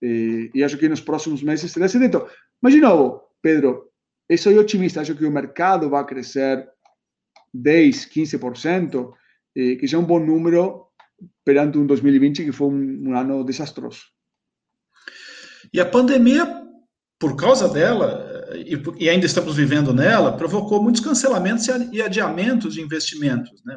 E, 0.00 0.50
e 0.54 0.62
acho 0.62 0.78
que 0.78 0.88
nos 0.88 1.00
próximos 1.00 1.42
meses 1.42 1.70
será 1.70 1.86
esse 1.86 1.98
teto. 1.98 2.26
Mas, 2.60 2.72
de 2.72 2.80
novo, 2.80 3.22
Pedro, 3.42 3.90
eu 4.28 4.38
sou 4.38 4.52
otimista, 4.56 5.00
acho 5.00 5.14
que 5.14 5.24
o 5.24 5.30
mercado 5.30 5.88
vai 5.88 6.04
crescer 6.04 6.68
10, 7.52 8.06
15%, 8.06 9.12
eh, 9.56 9.76
que 9.76 9.86
já 9.86 9.98
é 9.98 10.00
um 10.00 10.04
bom 10.04 10.18
número 10.18 10.85
perante 11.44 11.78
um 11.78 11.86
2020 11.86 12.44
que 12.44 12.52
foi 12.52 12.68
um, 12.68 13.08
um 13.08 13.18
ano 13.18 13.44
desastroso. 13.44 14.00
E 15.72 15.80
a 15.80 15.86
pandemia, 15.86 16.62
por 17.18 17.36
causa 17.36 17.68
dela, 17.68 18.26
e, 18.54 19.04
e, 19.04 19.08
ainda 19.08 19.26
estamos 19.26 19.56
vivendo 19.56 19.92
nela, 19.92 20.36
provocou 20.36 20.82
muitos 20.82 21.00
cancelamentos 21.00 21.66
e 21.92 22.02
adiamentos 22.02 22.74
de 22.74 22.80
investimentos. 22.80 23.62
Né? 23.64 23.76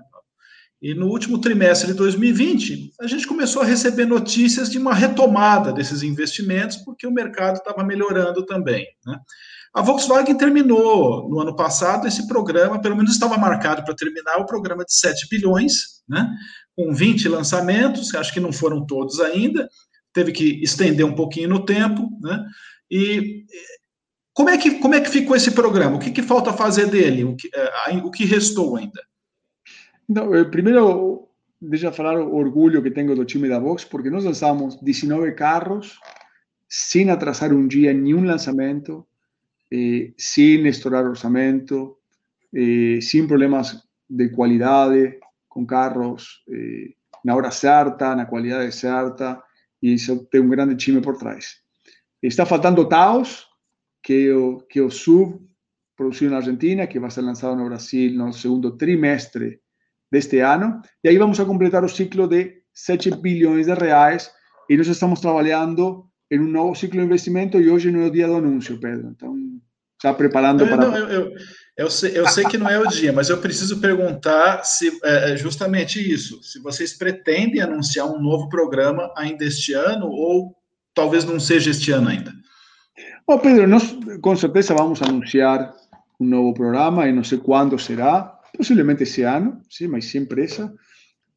E 0.81 0.93
no 0.93 1.07
último 1.07 1.39
trimestre 1.39 1.87
de 1.87 1.93
2020, 1.93 2.93
a 3.01 3.07
gente 3.07 3.27
começou 3.27 3.61
a 3.61 3.65
receber 3.65 4.05
notícias 4.05 4.69
de 4.69 4.77
uma 4.77 4.93
retomada 4.93 5.73
desses 5.73 6.03
investimentos, 6.03 6.77
porque 6.77 7.05
o 7.05 7.11
mercado 7.11 7.57
estava 7.57 7.83
melhorando 7.83 8.45
também. 8.45 8.85
Né? 9.05 9.19
A 9.73 9.81
Volkswagen 9.81 10.35
terminou 10.35 11.29
no 11.29 11.39
ano 11.39 11.55
passado 11.55 12.07
esse 12.07 12.27
programa, 12.27 12.81
pelo 12.81 12.95
menos 12.95 13.11
estava 13.11 13.37
marcado 13.37 13.83
para 13.83 13.95
terminar 13.95 14.37
o 14.37 14.45
programa 14.45 14.83
de 14.83 14.93
7 14.93 15.27
bilhões, 15.29 15.73
né? 16.07 16.27
Com 16.79 16.93
20 16.93 17.27
lançamentos, 17.27 18.15
acho 18.15 18.33
que 18.33 18.39
não 18.39 18.53
foram 18.53 18.85
todos 18.85 19.19
ainda, 19.19 19.69
teve 20.13 20.31
que 20.31 20.63
estender 20.63 21.05
um 21.05 21.13
pouquinho 21.13 21.49
no 21.49 21.65
tempo, 21.65 22.09
né? 22.21 22.45
E 22.89 23.43
como 24.33 24.49
é 24.49 24.57
que, 24.57 24.79
como 24.79 24.95
é 24.95 25.01
que 25.01 25.09
ficou 25.09 25.35
esse 25.35 25.51
programa? 25.51 25.97
O 25.97 25.99
que, 25.99 26.09
que 26.09 26.21
falta 26.21 26.53
fazer 26.53 26.87
dele? 26.87 27.25
O 27.25 27.35
que, 27.35 27.49
é, 27.53 27.97
o 27.97 28.09
que 28.09 28.23
restou 28.23 28.77
ainda? 28.77 29.01
Não, 30.07 30.33
eh, 30.33 30.45
primeiro, 30.45 31.27
deixa 31.61 31.87
eu 31.87 31.91
falar 31.91 32.17
o 32.17 32.33
orgulho 32.33 32.81
que 32.81 32.91
tenho 32.91 33.13
do 33.13 33.25
time 33.25 33.49
da 33.49 33.59
Vox, 33.59 33.83
porque 33.83 34.09
nós 34.09 34.23
lançamos 34.23 34.81
19 34.81 35.33
carros 35.33 35.99
sem 36.69 37.09
atrasar 37.09 37.51
um 37.51 37.67
dia 37.67 37.93
nenhum 37.93 38.23
lançamento, 38.23 39.05
eh, 39.69 40.13
sem 40.17 40.65
estourar 40.65 41.05
orçamento, 41.05 41.97
eh, 42.55 42.99
sem 43.01 43.27
problemas 43.27 43.83
de 44.09 44.29
qualidade, 44.29 45.19
com 45.59 45.65
carros 45.65 46.43
eh, 46.49 46.93
na 47.23 47.35
hora 47.35 47.51
certa, 47.51 48.15
na 48.15 48.25
qualidade 48.25 48.71
certa, 48.71 49.41
e 49.81 49.93
isso 49.93 50.25
tem 50.31 50.41
um 50.41 50.49
grande 50.49 50.75
time 50.75 51.01
por 51.01 51.17
trás. 51.17 51.57
Está 52.23 52.45
faltando 52.45 52.87
Taos, 52.87 53.45
que 54.01 54.31
o, 54.31 54.59
que 54.69 54.79
o 54.79 54.89
SUV 54.89 55.39
produzido 55.97 56.31
na 56.31 56.37
Argentina, 56.37 56.87
que 56.87 56.99
vai 56.99 57.11
ser 57.11 57.21
lançado 57.21 57.57
no 57.57 57.65
Brasil 57.65 58.13
no 58.13 58.31
segundo 58.31 58.77
trimestre 58.77 59.59
deste 60.09 60.39
ano. 60.39 60.81
E 61.03 61.09
aí 61.09 61.17
vamos 61.17 61.39
a 61.39 61.45
completar 61.45 61.83
o 61.83 61.89
ciclo 61.89 62.25
de 62.25 62.61
7 62.73 63.17
bilhões 63.17 63.65
de 63.65 63.73
reais 63.73 64.31
e 64.69 64.77
nós 64.77 64.87
estamos 64.87 65.19
trabalhando 65.19 66.05
em 66.31 66.39
um 66.39 66.47
novo 66.47 66.73
ciclo 66.73 66.99
de 66.99 67.05
investimento 67.05 67.59
e 67.59 67.69
hoje 67.69 67.91
não 67.91 68.01
é 68.01 68.07
o 68.07 68.11
dia 68.11 68.27
do 68.27 68.35
anúncio, 68.35 68.79
Pedro. 68.79 69.09
Então, 69.09 69.35
já 70.01 70.13
preparando 70.13 70.65
para... 70.65 70.77
Não, 70.77 70.97
eu, 70.97 71.07
eu, 71.07 71.35
eu, 71.77 71.89
sei, 71.89 72.17
eu 72.17 72.27
sei 72.27 72.45
que 72.45 72.57
não 72.57 72.69
é 72.69 72.79
o 72.79 72.87
dia, 72.87 73.11
mas 73.11 73.29
eu 73.29 73.37
preciso 73.37 73.79
perguntar 73.79 74.63
se 74.63 74.99
é, 75.03 75.33
é 75.33 75.37
justamente 75.37 75.99
isso. 75.99 76.41
Se 76.43 76.59
vocês 76.59 76.93
pretendem 76.93 77.61
anunciar 77.61 78.07
um 78.07 78.21
novo 78.21 78.49
programa 78.49 79.11
ainda 79.15 79.45
este 79.45 79.73
ano 79.73 80.07
ou 80.07 80.55
talvez 80.93 81.23
não 81.25 81.39
seja 81.39 81.71
este 81.71 81.91
ano 81.91 82.09
ainda. 82.09 82.33
Bom, 83.27 83.37
Pedro, 83.37 83.67
nós 83.67 83.95
com 84.21 84.35
certeza 84.35 84.73
vamos 84.73 85.01
anunciar 85.01 85.73
um 86.19 86.25
novo 86.25 86.53
programa 86.53 87.07
e 87.07 87.13
não 87.13 87.23
sei 87.23 87.37
quando 87.37 87.77
será, 87.79 88.23
possivelmente 88.57 89.03
esse 89.03 89.21
ano, 89.21 89.61
sim, 89.69 89.87
mas 89.87 90.05
sem 90.05 90.25
pressa. 90.25 90.73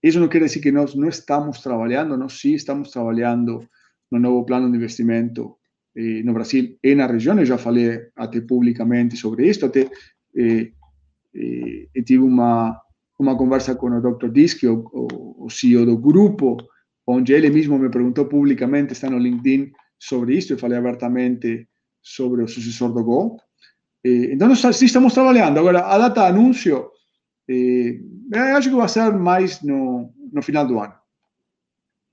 Isso 0.02 0.18
não 0.18 0.26
quer 0.26 0.40
dizer 0.40 0.60
que 0.60 0.72
nós 0.72 0.94
não 0.94 1.08
estamos 1.08 1.60
trabalhando, 1.60 2.16
nós 2.16 2.32
sim 2.40 2.54
estamos 2.54 2.90
trabalhando 2.90 3.68
no 4.10 4.18
novo 4.18 4.44
plano 4.44 4.70
de 4.70 4.76
investimento 4.76 5.56
eh, 5.96 6.22
no 6.22 6.32
Brasil 6.32 6.78
e 6.82 6.94
na 6.94 7.06
região. 7.06 7.38
Eu 7.38 7.46
já 7.46 7.58
falei 7.58 8.00
até 8.16 8.40
publicamente 8.40 9.16
sobre 9.16 9.48
isso, 9.48 9.66
até 9.66 9.90
eh, 10.36 10.70
eh, 11.34 12.02
tive 12.04 12.22
uma, 12.22 12.80
uma 13.18 13.36
conversa 13.36 13.74
com 13.74 13.88
o 13.88 14.00
Dr. 14.00 14.28
Disk, 14.28 14.64
o, 14.64 14.84
o, 14.92 15.46
o 15.46 15.50
CEO 15.50 15.86
do 15.86 15.96
grupo, 15.96 16.56
onde 17.06 17.32
ele 17.32 17.50
mesmo 17.50 17.78
me 17.78 17.90
perguntou 17.90 18.26
publicamente, 18.26 18.92
está 18.92 19.10
no 19.10 19.18
LinkedIn, 19.18 19.72
sobre 19.98 20.36
isso, 20.36 20.52
eu 20.52 20.58
falei 20.58 20.78
abertamente 20.78 21.68
sobre 22.02 22.42
o 22.42 22.48
sucessor 22.48 22.92
do 22.92 23.04
Go. 23.04 23.36
Eh, 24.04 24.32
então, 24.32 24.48
nós 24.48 24.60
sim 24.76 24.86
estamos 24.86 25.14
trabalhando. 25.14 25.58
Agora, 25.58 25.86
a 25.86 25.98
data 25.98 26.26
anúncio, 26.26 26.90
eh, 27.48 28.00
acho 28.56 28.68
que 28.68 28.76
vai 28.76 28.88
ser 28.88 29.12
mais 29.12 29.62
no, 29.62 30.12
no 30.32 30.42
final 30.42 30.66
do 30.66 30.80
ano. 30.80 30.94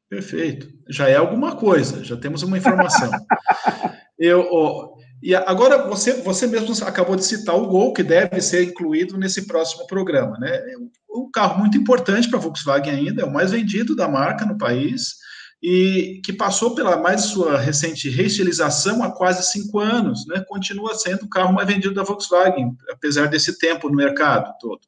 Perfeito. 0.10 0.68
Já 0.90 1.08
é 1.08 1.16
alguma 1.16 1.56
coisa, 1.56 2.04
já 2.04 2.18
temos 2.18 2.42
uma 2.42 2.58
informação. 2.58 3.12
Eu, 4.18 4.50
oh, 4.52 4.98
e 5.22 5.36
agora 5.36 5.88
você, 5.88 6.14
você 6.14 6.48
mesmo 6.48 6.74
acabou 6.86 7.16
de 7.16 7.24
citar 7.24 7.56
o 7.56 7.68
Gol, 7.68 7.94
que 7.94 8.04
deve 8.04 8.42
ser 8.42 8.64
incluído 8.64 9.18
nesse 9.18 9.46
próximo 9.46 9.86
programa. 9.86 10.38
Né? 10.40 10.50
É 10.50 10.78
um 11.12 11.30
carro 11.32 11.60
muito 11.60 11.78
importante 11.78 12.28
para 12.28 12.40
a 12.40 12.42
Volkswagen 12.42 12.94
ainda, 12.94 13.22
é 13.22 13.26
o 13.26 13.32
mais 13.32 13.52
vendido 13.52 13.96
da 13.96 14.08
marca 14.08 14.46
no 14.46 14.58
país 14.58 15.16
e 15.62 16.22
que 16.24 16.32
passou 16.32 16.74
pela 16.74 16.96
mais 16.98 17.22
sua 17.22 17.58
recente 17.58 18.10
reestilização 18.10 19.04
há 19.04 19.12
quase 19.12 19.44
cinco 19.52 19.80
anos, 19.80 20.26
né? 20.26 20.44
continua 20.48 20.96
sendo 20.96 21.24
o 21.24 21.30
carro 21.30 21.54
mais 21.54 21.68
vendido 21.68 21.94
da 21.94 22.04
Volkswagen, 22.04 22.76
apesar 22.90 23.28
desse 23.28 23.58
tempo 23.60 23.90
no 23.90 23.96
mercado 23.96 24.54
todo. 24.60 24.80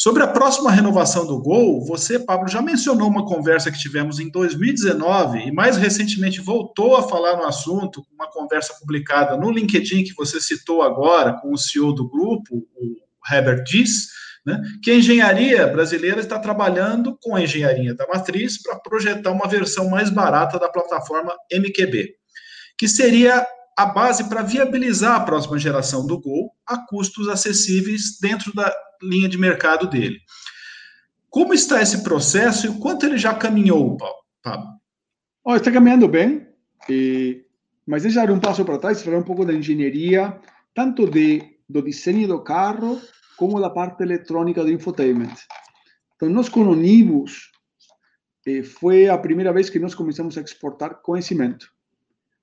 Sobre 0.00 0.22
a 0.22 0.28
próxima 0.28 0.70
renovação 0.70 1.26
do 1.26 1.42
Gol, 1.42 1.84
você, 1.84 2.20
Pablo, 2.20 2.46
já 2.46 2.62
mencionou 2.62 3.08
uma 3.08 3.26
conversa 3.26 3.68
que 3.68 3.80
tivemos 3.80 4.20
em 4.20 4.30
2019 4.30 5.40
e 5.40 5.50
mais 5.50 5.76
recentemente 5.76 6.40
voltou 6.40 6.94
a 6.94 7.08
falar 7.08 7.36
no 7.36 7.42
assunto, 7.42 8.06
uma 8.14 8.30
conversa 8.30 8.72
publicada 8.78 9.36
no 9.36 9.50
LinkedIn 9.50 10.04
que 10.04 10.14
você 10.14 10.40
citou 10.40 10.82
agora 10.82 11.32
com 11.40 11.52
o 11.52 11.58
CEO 11.58 11.92
do 11.92 12.08
grupo, 12.08 12.64
o 12.76 12.96
Herbert 13.28 13.64
Dies, 13.64 14.06
né, 14.46 14.62
que 14.84 14.92
a 14.92 14.94
engenharia 14.94 15.66
brasileira 15.66 16.20
está 16.20 16.38
trabalhando 16.38 17.18
com 17.20 17.34
a 17.34 17.42
engenharia 17.42 17.92
da 17.92 18.06
matriz 18.06 18.62
para 18.62 18.78
projetar 18.78 19.32
uma 19.32 19.48
versão 19.48 19.90
mais 19.90 20.10
barata 20.10 20.60
da 20.60 20.68
plataforma 20.68 21.34
MQB, 21.52 22.14
que 22.78 22.86
seria 22.86 23.44
a 23.76 23.86
base 23.86 24.28
para 24.28 24.42
viabilizar 24.42 25.16
a 25.16 25.24
próxima 25.24 25.58
geração 25.58 26.06
do 26.06 26.20
Gol 26.20 26.52
a 26.64 26.86
custos 26.86 27.28
acessíveis 27.28 28.16
dentro 28.20 28.54
da 28.54 28.72
linha 29.02 29.28
de 29.28 29.38
mercado 29.38 29.88
dele. 29.88 30.18
Como 31.30 31.52
está 31.52 31.82
esse 31.82 32.02
processo 32.02 32.66
e 32.66 32.70
o 32.70 32.78
quanto 32.78 33.06
ele 33.06 33.18
já 33.18 33.34
caminhou, 33.34 33.96
Pablo? 34.42 34.78
Oh, 35.44 35.54
está 35.54 35.70
caminhando 35.70 36.08
bem, 36.08 36.46
e... 36.88 37.44
mas 37.86 38.02
deixa 38.02 38.24
dar 38.24 38.32
um 38.32 38.40
passo 38.40 38.64
para 38.64 38.78
trás 38.78 39.02
falar 39.02 39.18
um 39.18 39.22
pouco 39.22 39.44
da 39.44 39.52
engenharia, 39.52 40.38
tanto 40.74 41.08
de, 41.08 41.42
do 41.68 41.82
desenho 41.82 42.28
do 42.28 42.42
carro 42.42 43.00
como 43.36 43.60
da 43.60 43.70
parte 43.70 44.02
eletrônica 44.02 44.64
do 44.64 44.70
infotainment. 44.70 45.34
Então, 46.16 46.28
nós 46.28 46.48
com 46.48 46.62
o 46.62 46.74
Nibus, 46.74 47.52
eh, 48.46 48.62
foi 48.62 49.08
a 49.08 49.16
primeira 49.16 49.52
vez 49.52 49.70
que 49.70 49.78
nós 49.78 49.94
começamos 49.94 50.36
a 50.36 50.40
exportar 50.40 51.00
conhecimento. 51.02 51.70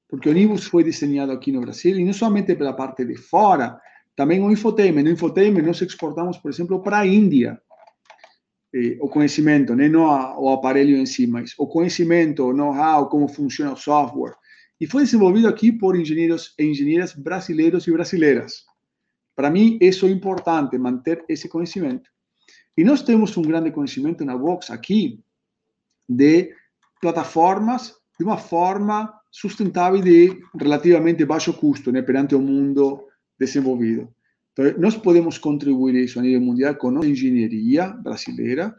Porque 0.07 0.29
o 0.29 0.33
Nibus 0.33 0.65
foi 0.65 0.83
desenhado 0.83 1.31
aqui 1.31 1.51
no 1.51 1.61
Brasil, 1.61 1.97
e 1.97 2.05
não 2.05 2.13
somente 2.13 2.55
pela 2.55 2.73
parte 2.73 3.03
de 3.03 3.17
fora, 3.17 3.79
também 4.15 4.41
o 4.41 4.51
infotainment. 4.51 5.03
No 5.03 5.11
infotainment, 5.11 5.63
nós 5.63 5.81
exportamos, 5.81 6.37
por 6.37 6.49
exemplo, 6.49 6.81
para 6.81 6.99
a 6.99 7.07
Índia. 7.07 7.59
Eh, 8.73 8.97
o 9.01 9.09
conhecimento, 9.09 9.75
né? 9.75 9.87
não 9.87 10.09
a, 10.09 10.39
o 10.39 10.49
aparelho 10.49 10.97
em 10.97 11.05
si, 11.05 11.27
mas 11.27 11.53
o 11.57 11.67
conhecimento, 11.67 12.43
o 12.43 12.53
know-how, 12.53 13.09
como 13.09 13.27
funciona 13.27 13.73
o 13.73 13.77
software. 13.77 14.35
E 14.79 14.85
foi 14.85 15.03
desenvolvido 15.03 15.47
aqui 15.47 15.71
por 15.71 15.97
engenheiros 15.97 16.53
e 16.59 16.65
engenheiras 16.65 17.13
brasileiros 17.13 17.87
e 17.87 17.91
brasileiras. 17.91 18.65
Para 19.35 19.49
mim, 19.49 19.77
isso 19.81 20.05
é 20.05 20.09
importante, 20.09 20.77
manter 20.77 21.23
esse 21.27 21.47
conhecimento. 21.47 22.09
E 22.77 22.83
nós 22.83 23.01
temos 23.01 23.35
um 23.37 23.41
grande 23.41 23.71
conhecimento 23.71 24.23
na 24.25 24.35
Vox 24.35 24.69
aqui 24.69 25.23
de 26.07 26.53
plataformas 27.01 27.95
de 28.17 28.25
uma 28.25 28.37
forma 28.37 29.13
sustentável 29.31 30.01
de 30.01 30.41
relativamente 30.57 31.25
baixo 31.25 31.53
custo 31.53 31.91
né, 31.91 32.01
perante 32.01 32.35
o 32.35 32.41
mundo 32.41 33.05
desenvolvido. 33.39 34.09
Então, 34.53 34.73
nós 34.79 34.95
podemos 34.95 35.37
contribuir 35.37 35.95
isso 35.95 36.19
a 36.19 36.21
nível 36.21 36.41
mundial 36.41 36.75
com 36.75 36.89
a 36.97 37.05
engenharia 37.05 37.87
brasileira, 37.87 38.75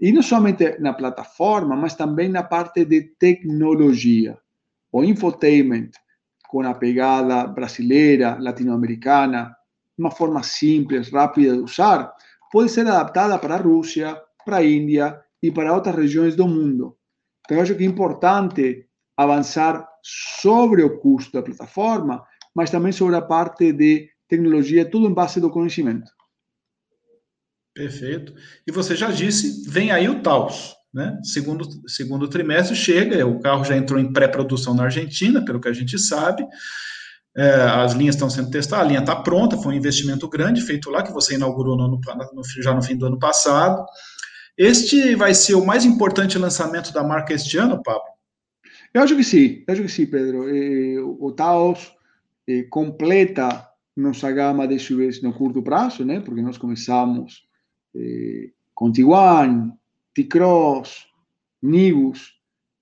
e 0.00 0.12
não 0.12 0.22
somente 0.22 0.78
na 0.80 0.92
plataforma, 0.92 1.76
mas 1.76 1.94
também 1.94 2.28
na 2.28 2.42
parte 2.42 2.84
de 2.84 3.02
tecnologia. 3.18 4.36
O 4.92 5.02
infotainment, 5.02 5.90
com 6.48 6.62
a 6.62 6.74
pegada 6.74 7.46
brasileira, 7.46 8.36
latino-americana, 8.38 9.56
uma 9.96 10.10
forma 10.10 10.42
simples, 10.42 11.10
rápida 11.10 11.54
de 11.54 11.62
usar, 11.62 12.12
pode 12.52 12.70
ser 12.70 12.86
adaptada 12.86 13.38
para 13.38 13.54
a 13.54 13.58
Rússia, 13.58 14.20
para 14.44 14.58
a 14.58 14.64
Índia 14.64 15.20
e 15.42 15.50
para 15.50 15.72
outras 15.72 15.96
regiões 15.96 16.36
do 16.36 16.46
mundo. 16.46 16.96
Então, 17.44 17.56
eu 17.56 17.62
acho 17.62 17.74
que 17.74 17.84
é 17.84 17.86
importante 17.86 18.86
avançar 19.16 19.88
sobre 20.02 20.82
o 20.82 20.98
custo 20.98 21.32
da 21.32 21.42
plataforma, 21.42 22.24
mas 22.54 22.70
também 22.70 22.92
sobre 22.92 23.16
a 23.16 23.22
parte 23.22 23.72
de 23.72 24.08
tecnologia, 24.28 24.88
tudo 24.88 25.06
em 25.06 25.14
base 25.14 25.40
do 25.40 25.50
conhecimento. 25.50 26.10
Perfeito. 27.74 28.34
E 28.66 28.70
você 28.70 28.94
já 28.94 29.10
disse, 29.10 29.68
vem 29.68 29.90
aí 29.90 30.08
o 30.08 30.22
Taos, 30.22 30.74
né? 30.92 31.18
Segundo, 31.24 31.66
segundo 31.88 32.28
trimestre 32.28 32.76
chega, 32.76 33.26
o 33.26 33.40
carro 33.40 33.64
já 33.64 33.76
entrou 33.76 33.98
em 33.98 34.12
pré-produção 34.12 34.74
na 34.74 34.84
Argentina, 34.84 35.44
pelo 35.44 35.60
que 35.60 35.68
a 35.68 35.72
gente 35.72 35.98
sabe. 35.98 36.46
É, 37.36 37.50
as 37.62 37.94
linhas 37.94 38.14
estão 38.14 38.30
sendo 38.30 38.48
testadas, 38.48 38.86
a 38.86 38.88
linha 38.88 39.00
está 39.00 39.16
pronta, 39.16 39.56
foi 39.56 39.74
um 39.74 39.76
investimento 39.76 40.28
grande 40.28 40.60
feito 40.60 40.88
lá, 40.88 41.02
que 41.02 41.12
você 41.12 41.34
inaugurou 41.34 41.76
no, 41.76 41.88
no, 41.88 42.42
já 42.62 42.72
no 42.72 42.80
fim 42.80 42.96
do 42.96 43.06
ano 43.06 43.18
passado. 43.18 43.84
Este 44.56 45.16
vai 45.16 45.34
ser 45.34 45.56
o 45.56 45.66
mais 45.66 45.84
importante 45.84 46.38
lançamento 46.38 46.92
da 46.92 47.02
marca 47.02 47.34
este 47.34 47.58
ano, 47.58 47.82
Pablo? 47.82 48.04
Eu 48.94 49.02
acho 49.02 49.16
que 49.16 49.24
sim, 49.24 49.64
eu 49.66 49.72
acho 49.72 49.82
que 49.82 49.88
sim, 49.88 50.06
Pedro. 50.06 50.44
O 51.18 51.32
Taos 51.32 51.92
completa 52.70 53.68
nossa 53.96 54.30
gama 54.32 54.66
de 54.66 54.78
SUVs 54.78 55.22
no 55.22 55.32
curto 55.32 55.62
prazo, 55.62 56.04
né? 56.04 56.20
Porque 56.20 56.42
nós 56.42 56.58
começamos 56.58 57.46
eh, 57.94 58.50
com 58.74 58.90
Tiguan, 58.90 59.72
T-Cross, 60.14 61.06
Nibus, 61.62 62.34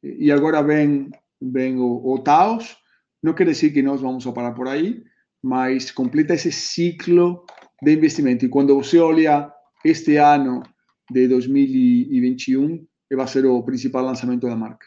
e 0.02 0.33
agora 0.33 0.62
vem, 0.62 1.11
vem 1.40 1.78
o, 1.78 2.00
o 2.04 2.19
Taos. 2.19 2.76
Não 3.23 3.35
quer 3.35 3.47
dizer 3.47 3.71
que 3.71 3.83
nós 3.83 4.00
vamos 4.00 4.25
parar 4.25 4.52
por 4.52 4.66
aí, 4.66 5.02
mas 5.42 5.90
completa 5.90 6.35
esse 6.35 6.50
ciclo 6.50 7.45
de 7.83 7.92
investimento. 7.92 8.45
E 8.45 8.49
quando 8.49 8.75
você 8.75 8.99
olha 8.99 9.52
este 9.85 10.16
ano 10.16 10.62
de 11.11 11.28
2021, 11.28 12.85
vai 13.14 13.28
ser 13.28 13.45
o 13.45 13.62
principal 13.62 14.04
lançamento 14.04 14.47
da 14.47 14.57
marca. 14.57 14.87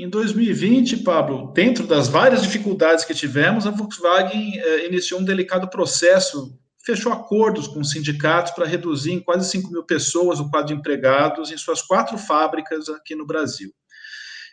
Em 0.00 0.08
2020, 0.08 0.98
Pablo, 0.98 1.52
dentro 1.52 1.84
das 1.84 2.06
várias 2.06 2.40
dificuldades 2.40 3.04
que 3.04 3.12
tivemos, 3.12 3.66
a 3.66 3.72
Volkswagen 3.72 4.56
eh, 4.56 4.86
iniciou 4.86 5.20
um 5.20 5.24
delicado 5.24 5.68
processo 5.68 6.56
fechou 6.86 7.12
acordos 7.12 7.66
com 7.66 7.82
sindicatos 7.82 8.52
para 8.52 8.64
reduzir 8.64 9.10
em 9.10 9.20
quase 9.20 9.50
5 9.50 9.72
mil 9.72 9.82
pessoas 9.82 10.38
o 10.38 10.48
quadro 10.48 10.68
de 10.68 10.74
empregados 10.74 11.50
em 11.50 11.58
suas 11.58 11.82
quatro 11.82 12.16
fábricas 12.16 12.88
aqui 12.88 13.16
no 13.16 13.26
Brasil. 13.26 13.72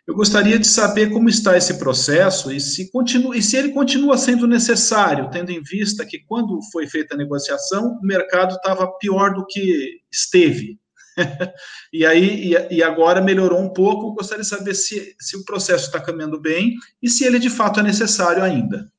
Eu 0.07 0.15
gostaria 0.15 0.57
de 0.57 0.65
saber 0.65 1.11
como 1.11 1.29
está 1.29 1.55
esse 1.55 1.77
processo 1.77 2.51
e 2.51 2.59
se, 2.59 2.89
continua, 2.89 3.37
e 3.37 3.41
se 3.43 3.55
ele 3.55 3.69
continua 3.69 4.17
sendo 4.17 4.47
necessário, 4.47 5.29
tendo 5.29 5.51
em 5.51 5.61
vista 5.61 6.03
que, 6.07 6.25
quando 6.27 6.59
foi 6.71 6.87
feita 6.87 7.13
a 7.13 7.17
negociação, 7.17 7.99
o 8.01 8.05
mercado 8.05 8.55
estava 8.55 8.91
pior 8.97 9.35
do 9.35 9.45
que 9.45 9.99
esteve. 10.11 10.79
e 11.93 12.05
aí 12.05 12.53
e, 12.53 12.75
e, 12.75 12.83
agora 12.83 13.21
melhorou 13.21 13.59
um 13.59 13.69
pouco. 13.69 14.13
Gostaria 14.13 14.43
de 14.43 14.49
saber 14.49 14.73
se, 14.73 15.15
se 15.19 15.37
o 15.37 15.45
processo 15.45 15.85
está 15.85 15.99
caminhando 15.99 16.39
bem 16.39 16.75
e 17.01 17.09
se 17.09 17.23
ele 17.23 17.39
de 17.39 17.49
fato 17.49 17.79
é 17.79 17.83
necessário 17.83 18.43
ainda. 18.43 18.91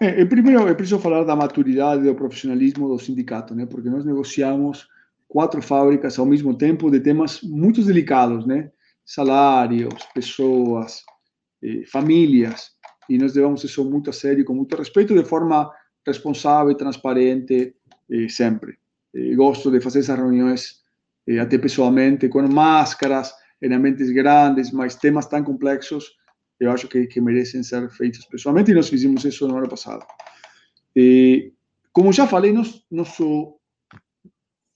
É, 0.00 0.24
primeiro, 0.26 0.68
é 0.68 0.74
preciso 0.74 0.98
falar 0.98 1.24
da 1.24 1.34
maturidade 1.34 2.02
do 2.02 2.14
profissionalismo 2.14 2.88
do 2.88 2.98
sindicato, 2.98 3.54
né? 3.54 3.64
Porque 3.64 3.88
nós 3.88 4.04
negociamos 4.04 4.86
quatro 5.26 5.62
fábricas 5.62 6.18
ao 6.18 6.26
mesmo 6.26 6.54
tempo 6.56 6.90
de 6.90 7.00
temas 7.00 7.40
muito 7.42 7.82
delicados, 7.82 8.46
né? 8.46 8.70
Salários, 9.04 9.94
pessoas, 10.14 11.02
eh, 11.62 11.84
famílias, 11.86 12.72
e 13.08 13.16
nós 13.16 13.34
levamos 13.34 13.64
isso 13.64 13.84
muito 13.84 14.10
a 14.10 14.12
sério, 14.12 14.44
com 14.44 14.54
muito 14.54 14.76
respeito, 14.76 15.14
de 15.14 15.24
forma 15.24 15.70
responsável 16.06 16.72
e 16.72 16.76
transparente 16.76 17.74
eh, 18.10 18.28
sempre. 18.28 18.78
Eh, 19.14 19.34
gosto 19.34 19.70
de 19.70 19.80
fazer 19.80 20.00
essas 20.00 20.18
reuniões 20.18 20.82
até 21.40 21.58
pessoalmente, 21.58 22.28
com 22.28 22.42
máscaras, 22.48 23.32
em 23.62 23.72
ambientes 23.72 24.10
grandes, 24.10 24.70
mas 24.70 24.94
temas 24.94 25.26
tão 25.26 25.42
complexos 25.42 26.16
eu 26.58 26.70
acho 26.70 26.88
que, 26.88 27.06
que 27.06 27.20
merecem 27.20 27.62
ser 27.62 27.88
feitos 27.90 28.24
pessoalmente, 28.26 28.70
e 28.70 28.74
nós 28.74 28.88
fizemos 28.88 29.24
isso 29.24 29.46
no 29.46 29.56
ano 29.56 29.68
passado. 29.68 30.04
E, 30.94 31.52
como 31.92 32.12
já 32.12 32.26
falei, 32.26 32.52
nós, 32.52 32.82
nosso 32.90 33.58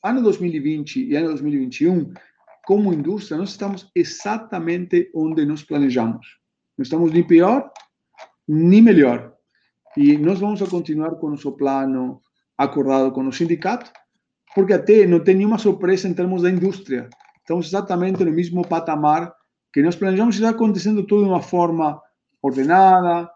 ano 0.03 0.23
2020 0.23 1.09
e 1.09 1.17
ano 1.17 1.29
2021, 1.29 2.13
como 2.67 2.93
indústria, 2.93 3.39
nós 3.39 3.51
estamos 3.51 3.91
exatamente 3.95 5.11
onde 5.15 5.45
nós 5.47 5.63
planejamos. 5.63 6.39
Não 6.77 6.83
estamos 6.83 7.13
nem 7.13 7.27
pior, 7.27 7.73
nem 8.47 8.83
melhor. 8.83 9.35
E 9.97 10.17
nós 10.19 10.39
vamos 10.39 10.61
continuar 10.69 11.13
com 11.17 11.29
o 11.29 11.31
nosso 11.31 11.53
plano 11.53 12.21
acordado 12.57 13.11
com 13.11 13.27
o 13.27 13.33
sindicato, 13.33 13.91
porque 14.55 14.73
até 14.73 15.07
não 15.07 15.21
tem 15.21 15.37
nenhuma 15.37 15.59
surpresa 15.59 16.09
em 16.09 16.15
termos 16.15 16.43
da 16.43 16.51
indústria. 16.51 17.09
Estamos 17.39 17.67
exatamente 17.67 18.25
no 18.25 18.33
mesmo 18.33 18.67
patamar 18.67 19.33
que 19.73 19.83
nós 19.83 19.97
planejamos 19.97 20.35
está 20.35 20.51
acontecendo 20.51 21.07
tudo 21.07 21.25
de 21.25 21.31
uma 21.31 21.43
forma 21.43 22.01
ordenada, 22.43 23.31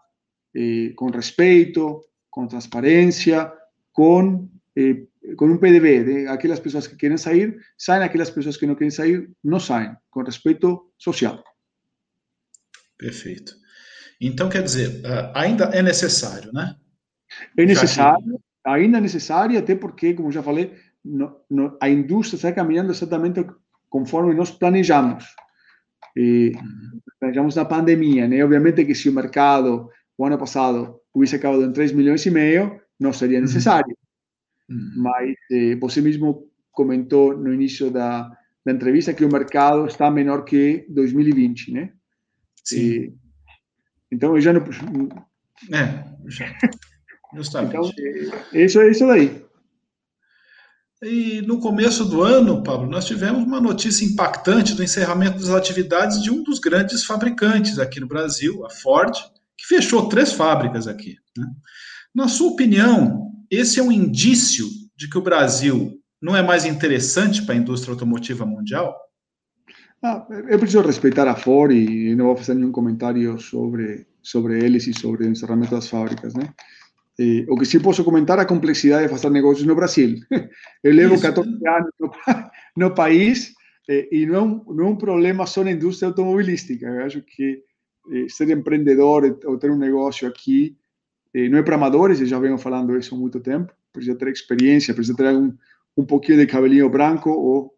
eh, 0.55 0.93
com 0.95 1.09
respeito, 1.09 2.01
com 2.29 2.47
transparência, 2.47 3.51
com, 3.93 4.49
eh, 4.75 5.03
com 5.37 5.45
um 5.45 5.57
PDV. 5.57 6.03
De 6.03 6.27
aquelas 6.27 6.59
pessoas 6.59 6.87
que 6.87 6.95
querem 6.97 7.17
sair, 7.17 7.57
saem, 7.77 8.03
aquelas 8.03 8.29
pessoas 8.29 8.57
que 8.57 8.65
não 8.65 8.75
querem 8.75 8.91
sair, 8.91 9.29
não 9.43 9.59
saem, 9.59 9.95
com 10.09 10.23
respeito 10.23 10.91
social. 10.97 11.41
Perfeito. 12.97 13.53
Então, 14.19 14.49
quer 14.49 14.63
dizer, 14.63 15.01
ainda 15.33 15.65
é 15.65 15.81
necessário, 15.81 16.51
né? 16.53 16.75
É 17.57 17.65
necessário, 17.65 18.39
ainda 18.65 18.97
é 18.97 19.01
necessário, 19.01 19.59
até 19.59 19.75
porque, 19.75 20.13
como 20.13 20.31
já 20.31 20.41
falei, 20.41 20.73
no, 21.05 21.37
no, 21.49 21.77
a 21.79 21.87
indústria 21.87 22.37
está 22.37 22.51
caminhando 22.51 22.91
exatamente 22.91 23.45
conforme 23.89 24.33
nós 24.33 24.49
planejamos. 24.49 25.25
E 26.17 26.53
planejamos 27.19 27.55
na 27.55 27.65
pandemia, 27.65 28.27
né? 28.27 28.43
Obviamente 28.43 28.83
que 28.85 28.95
se 28.95 29.09
o 29.09 29.13
mercado, 29.13 29.89
o 30.17 30.25
ano 30.25 30.37
passado, 30.37 30.99
hubiese 31.13 31.35
acabado 31.35 31.63
em 31.63 31.71
3 31.71 31.91
milhões 31.91 32.25
e 32.25 32.31
meio, 32.31 32.81
não 32.99 33.13
seria 33.13 33.39
necessário. 33.39 33.95
Uhum. 34.67 34.93
Mas 34.97 35.35
eh, 35.51 35.75
você 35.75 36.01
mesmo 36.01 36.49
comentou 36.71 37.37
no 37.37 37.53
início 37.53 37.91
da, 37.91 38.29
da 38.65 38.71
entrevista 38.71 39.13
que 39.13 39.23
o 39.23 39.31
mercado 39.31 39.85
está 39.85 40.09
menor 40.09 40.43
que 40.43 40.85
2020, 40.89 41.71
né? 41.71 41.93
Sim. 42.63 42.77
E, 42.79 43.13
então, 44.11 44.35
eu 44.35 44.41
já 44.41 44.53
não... 44.53 44.61
É, 45.71 46.03
já. 46.27 46.45
Justamente. 47.35 47.75
Então, 47.75 47.91
isso 48.53 48.79
é 48.79 48.89
isso 48.89 49.05
daí. 49.05 49.44
E 51.07 51.43
no 51.43 51.59
começo 51.59 52.03
do 52.03 52.23
ano, 52.23 52.63
Pablo, 52.63 52.89
nós 52.89 53.05
tivemos 53.05 53.43
uma 53.43 53.61
notícia 53.61 54.03
impactante 54.03 54.73
do 54.73 54.83
encerramento 54.83 55.37
das 55.37 55.51
atividades 55.51 56.19
de 56.19 56.31
um 56.31 56.41
dos 56.41 56.57
grandes 56.57 57.05
fabricantes 57.05 57.77
aqui 57.77 57.99
no 57.99 58.07
Brasil, 58.07 58.65
a 58.65 58.71
Ford, 58.71 59.13
que 59.55 59.67
fechou 59.67 60.09
três 60.09 60.33
fábricas 60.33 60.87
aqui. 60.87 61.15
Né? 61.37 61.45
Na 62.13 62.27
sua 62.27 62.49
opinião, 62.49 63.31
esse 63.51 63.79
é 63.79 63.83
um 63.83 63.91
indício 63.91 64.65
de 64.97 65.07
que 65.07 65.15
o 65.15 65.21
Brasil 65.21 65.93
não 66.19 66.35
é 66.35 66.41
mais 66.41 66.65
interessante 66.65 67.43
para 67.43 67.53
a 67.53 67.57
indústria 67.57 67.93
automotiva 67.93 68.43
mundial? 68.43 68.97
Ah, 70.01 70.25
eu 70.49 70.57
preciso 70.57 70.81
respeitar 70.81 71.27
a 71.27 71.35
Ford 71.35 71.71
e 71.71 72.15
não 72.15 72.25
vou 72.25 72.37
fazer 72.37 72.55
nenhum 72.55 72.71
comentário 72.71 73.39
sobre, 73.39 74.07
sobre 74.23 74.57
eles 74.57 74.87
e 74.87 74.93
sobre 74.93 75.23
o 75.23 75.29
encerramento 75.29 75.69
das 75.69 75.87
fábricas, 75.87 76.33
né? 76.33 76.51
Eh, 77.17 77.45
o 77.47 77.55
que 77.57 77.65
sí 77.65 77.79
posso 77.79 78.03
comentar 78.03 78.39
a 78.39 78.45
complexidade 78.45 79.03
de 79.03 79.09
fazer 79.09 79.29
negócios 79.29 79.65
no 79.65 79.75
Brasil. 79.75 80.19
Eu 80.83 80.93
levo 80.93 81.19
14 81.19 81.49
anos 81.67 81.91
no, 81.99 82.11
no 82.75 82.93
país 82.93 83.53
eh, 83.89 84.07
e 84.11 84.25
não 84.25 84.63
não 84.67 84.87
é 84.87 84.89
um 84.89 84.97
problema 84.97 85.45
só 85.45 85.63
na 85.63 85.71
indústria 85.71 86.09
automobilística. 86.09 86.85
Eu 86.85 87.05
acho 87.05 87.21
que 87.21 87.63
eh, 88.11 88.27
ser 88.27 88.49
empreendedor 88.49 89.39
ou 89.45 89.57
ter 89.57 89.71
um 89.71 89.77
negócio 89.77 90.27
aqui 90.27 90.77
eh, 91.35 91.49
não 91.49 91.57
é 91.57 91.63
para 91.63 91.75
amadores, 91.75 92.21
eu 92.21 92.27
já 92.27 92.39
venho 92.39 92.57
falando 92.57 92.97
isso 92.97 93.13
há 93.13 93.17
muito 93.17 93.39
tempo. 93.41 93.73
Precisa 93.91 94.17
ter 94.17 94.29
experiência, 94.29 94.93
precisa 94.93 95.17
ter 95.17 95.35
um, 95.35 95.53
um 95.97 96.05
pouquinho 96.05 96.39
de 96.39 96.47
cabelinho 96.47 96.89
branco, 96.89 97.29
ou 97.29 97.73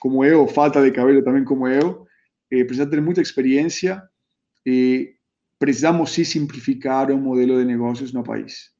como 0.00 0.24
eu, 0.24 0.40
ou 0.40 0.48
falta 0.48 0.82
de 0.82 0.90
cabelo 0.90 1.22
também 1.22 1.44
como 1.44 1.68
eu. 1.68 2.06
Eh, 2.50 2.64
precisa 2.64 2.86
ter 2.86 3.00
muita 3.00 3.20
experiência 3.20 4.02
e 4.66 5.14
precisamos 5.60 6.12
sim 6.12 6.24
simplificar 6.24 7.10
o 7.10 7.18
modelo 7.18 7.58
de 7.58 7.66
negócios 7.66 8.14
no 8.14 8.24
país, 8.24 8.72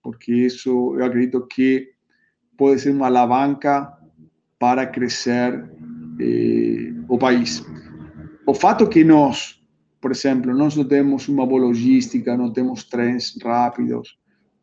porque 0.00 0.32
isso 0.32 0.94
eu 0.96 1.04
acredito 1.04 1.44
que 1.48 1.90
pode 2.56 2.80
ser 2.80 2.92
uma 2.92 3.06
alavanca 3.06 3.92
para 4.56 4.86
crescer 4.86 5.68
eh, 6.20 6.94
o 7.08 7.18
país. 7.18 7.66
O 8.46 8.54
fato 8.54 8.88
que 8.88 9.02
nós, 9.02 9.60
por 10.00 10.12
exemplo, 10.12 10.54
nós 10.54 10.76
não 10.76 10.84
temos 10.84 11.26
uma 11.28 11.44
boa 11.44 11.62
logística, 11.62 12.36
não 12.36 12.52
temos 12.52 12.84
trens 12.84 13.36
rápidos, 13.42 14.16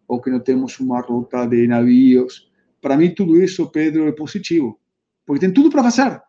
ou 0.07 0.21
que 0.21 0.29
não 0.29 0.39
temos 0.39 0.79
uma 0.79 1.01
rota 1.01 1.45
de 1.45 1.67
navios, 1.67 2.49
para 2.81 2.95
mim 2.95 3.13
tudo 3.13 3.43
isso, 3.43 3.69
Pedro, 3.69 4.07
é 4.07 4.13
positivo, 4.13 4.79
porque 5.25 5.41
tem 5.41 5.53
tudo 5.53 5.69
para 5.69 5.83
fazer, 5.83 6.21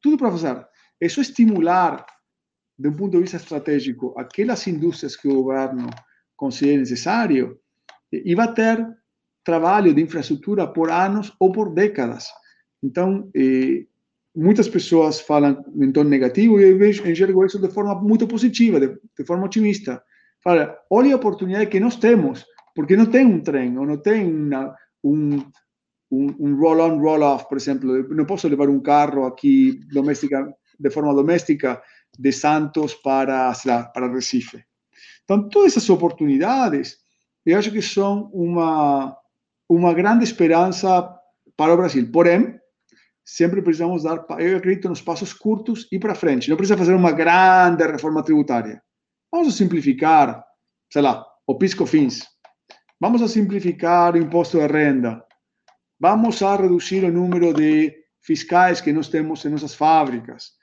tudo 0.00 0.16
para 0.16 0.30
fazer. 0.30 0.66
É 0.98 1.08
só 1.10 1.20
estimular, 1.20 2.06
de 2.78 2.88
um 2.88 2.92
ponto 2.92 3.12
de 3.12 3.22
vista 3.22 3.36
estratégico, 3.36 4.14
aquelas 4.18 4.66
indústrias 4.66 5.16
que 5.16 5.28
o 5.28 5.42
governo 5.42 5.88
considera 6.36 6.78
necessário, 6.78 7.58
e 8.12 8.34
vai 8.34 8.52
ter 8.52 8.86
trabalho 9.44 9.94
de 9.94 10.02
infraestrutura 10.02 10.66
por 10.66 10.90
anos 10.90 11.32
ou 11.40 11.52
por 11.52 11.72
décadas. 11.72 12.26
Então, 12.82 13.30
eh, 13.34 13.86
muitas 14.34 14.68
pessoas 14.68 15.20
falam 15.20 15.64
em 15.80 15.92
tom 15.92 16.04
negativo 16.04 16.60
e 16.60 16.64
eu 16.64 16.78
vejo, 16.78 17.06
enxergo 17.08 17.44
isso 17.44 17.58
de 17.58 17.68
forma 17.68 17.94
muito 17.94 18.26
positiva, 18.26 18.78
de, 18.78 18.88
de 19.18 19.24
forma 19.24 19.46
otimista. 19.46 20.02
Fala, 20.42 20.76
olha 20.90 21.14
a 21.14 21.16
oportunidade 21.16 21.70
que 21.70 21.80
nós 21.80 21.96
temos, 21.96 22.44
porque 22.74 22.96
não 22.96 23.06
tem 23.06 23.24
um 23.24 23.40
trem, 23.40 23.78
ou 23.78 23.86
não 23.86 23.96
tem 23.96 24.30
uma, 24.30 24.76
um, 25.02 25.38
um, 26.10 26.26
um 26.38 26.56
roll-on, 26.56 26.98
roll-off, 26.98 27.48
por 27.48 27.56
exemplo. 27.56 28.14
Não 28.14 28.26
posso 28.26 28.46
levar 28.46 28.68
um 28.68 28.80
carro 28.80 29.24
aqui 29.24 29.80
doméstica, 29.92 30.46
de 30.78 30.90
forma 30.90 31.14
doméstica 31.14 31.82
de 32.18 32.32
Santos 32.32 32.94
para, 32.94 33.52
lá, 33.64 33.84
para 33.84 34.12
Recife. 34.12 34.64
Então, 35.24 35.48
todas 35.48 35.72
essas 35.72 35.90
oportunidades, 35.90 36.98
eu 37.44 37.58
acho 37.58 37.70
que 37.70 37.82
são 37.82 38.30
uma, 38.32 39.16
uma 39.68 39.92
grande 39.92 40.24
esperança 40.24 41.08
para 41.56 41.74
o 41.74 41.76
Brasil. 41.76 42.10
Porém, 42.12 42.58
sempre 43.24 43.60
precisamos 43.60 44.04
dar, 44.04 44.24
eu 44.38 44.56
acredito, 44.56 44.88
nos 44.88 45.02
passos 45.02 45.32
curtos 45.32 45.88
e 45.90 45.98
para 45.98 46.14
frente. 46.14 46.48
Não 46.48 46.56
precisa 46.56 46.78
fazer 46.78 46.94
uma 46.94 47.12
grande 47.12 47.84
reforma 47.84 48.22
tributária. 48.22 48.80
Vamos 49.32 49.48
a 49.48 49.56
simplificar, 49.56 50.44
sei 50.92 51.02
lá, 51.02 51.26
o 51.46 51.56
PIS-COFINS. 51.56 52.24
Vamos 53.00 53.20
a 53.20 53.28
simplificar 53.28 54.14
o 54.14 54.18
imposto 54.18 54.58
de 54.58 54.66
renda. 54.66 55.22
Vamos 56.00 56.42
a 56.42 56.56
reduzir 56.56 57.04
o 57.04 57.12
número 57.12 57.52
de 57.52 57.94
fiscais 58.22 58.80
que 58.80 58.92
nós 58.92 59.08
temos 59.08 59.44
em 59.44 59.50
nossas 59.50 59.74
fábricas. 59.74 60.55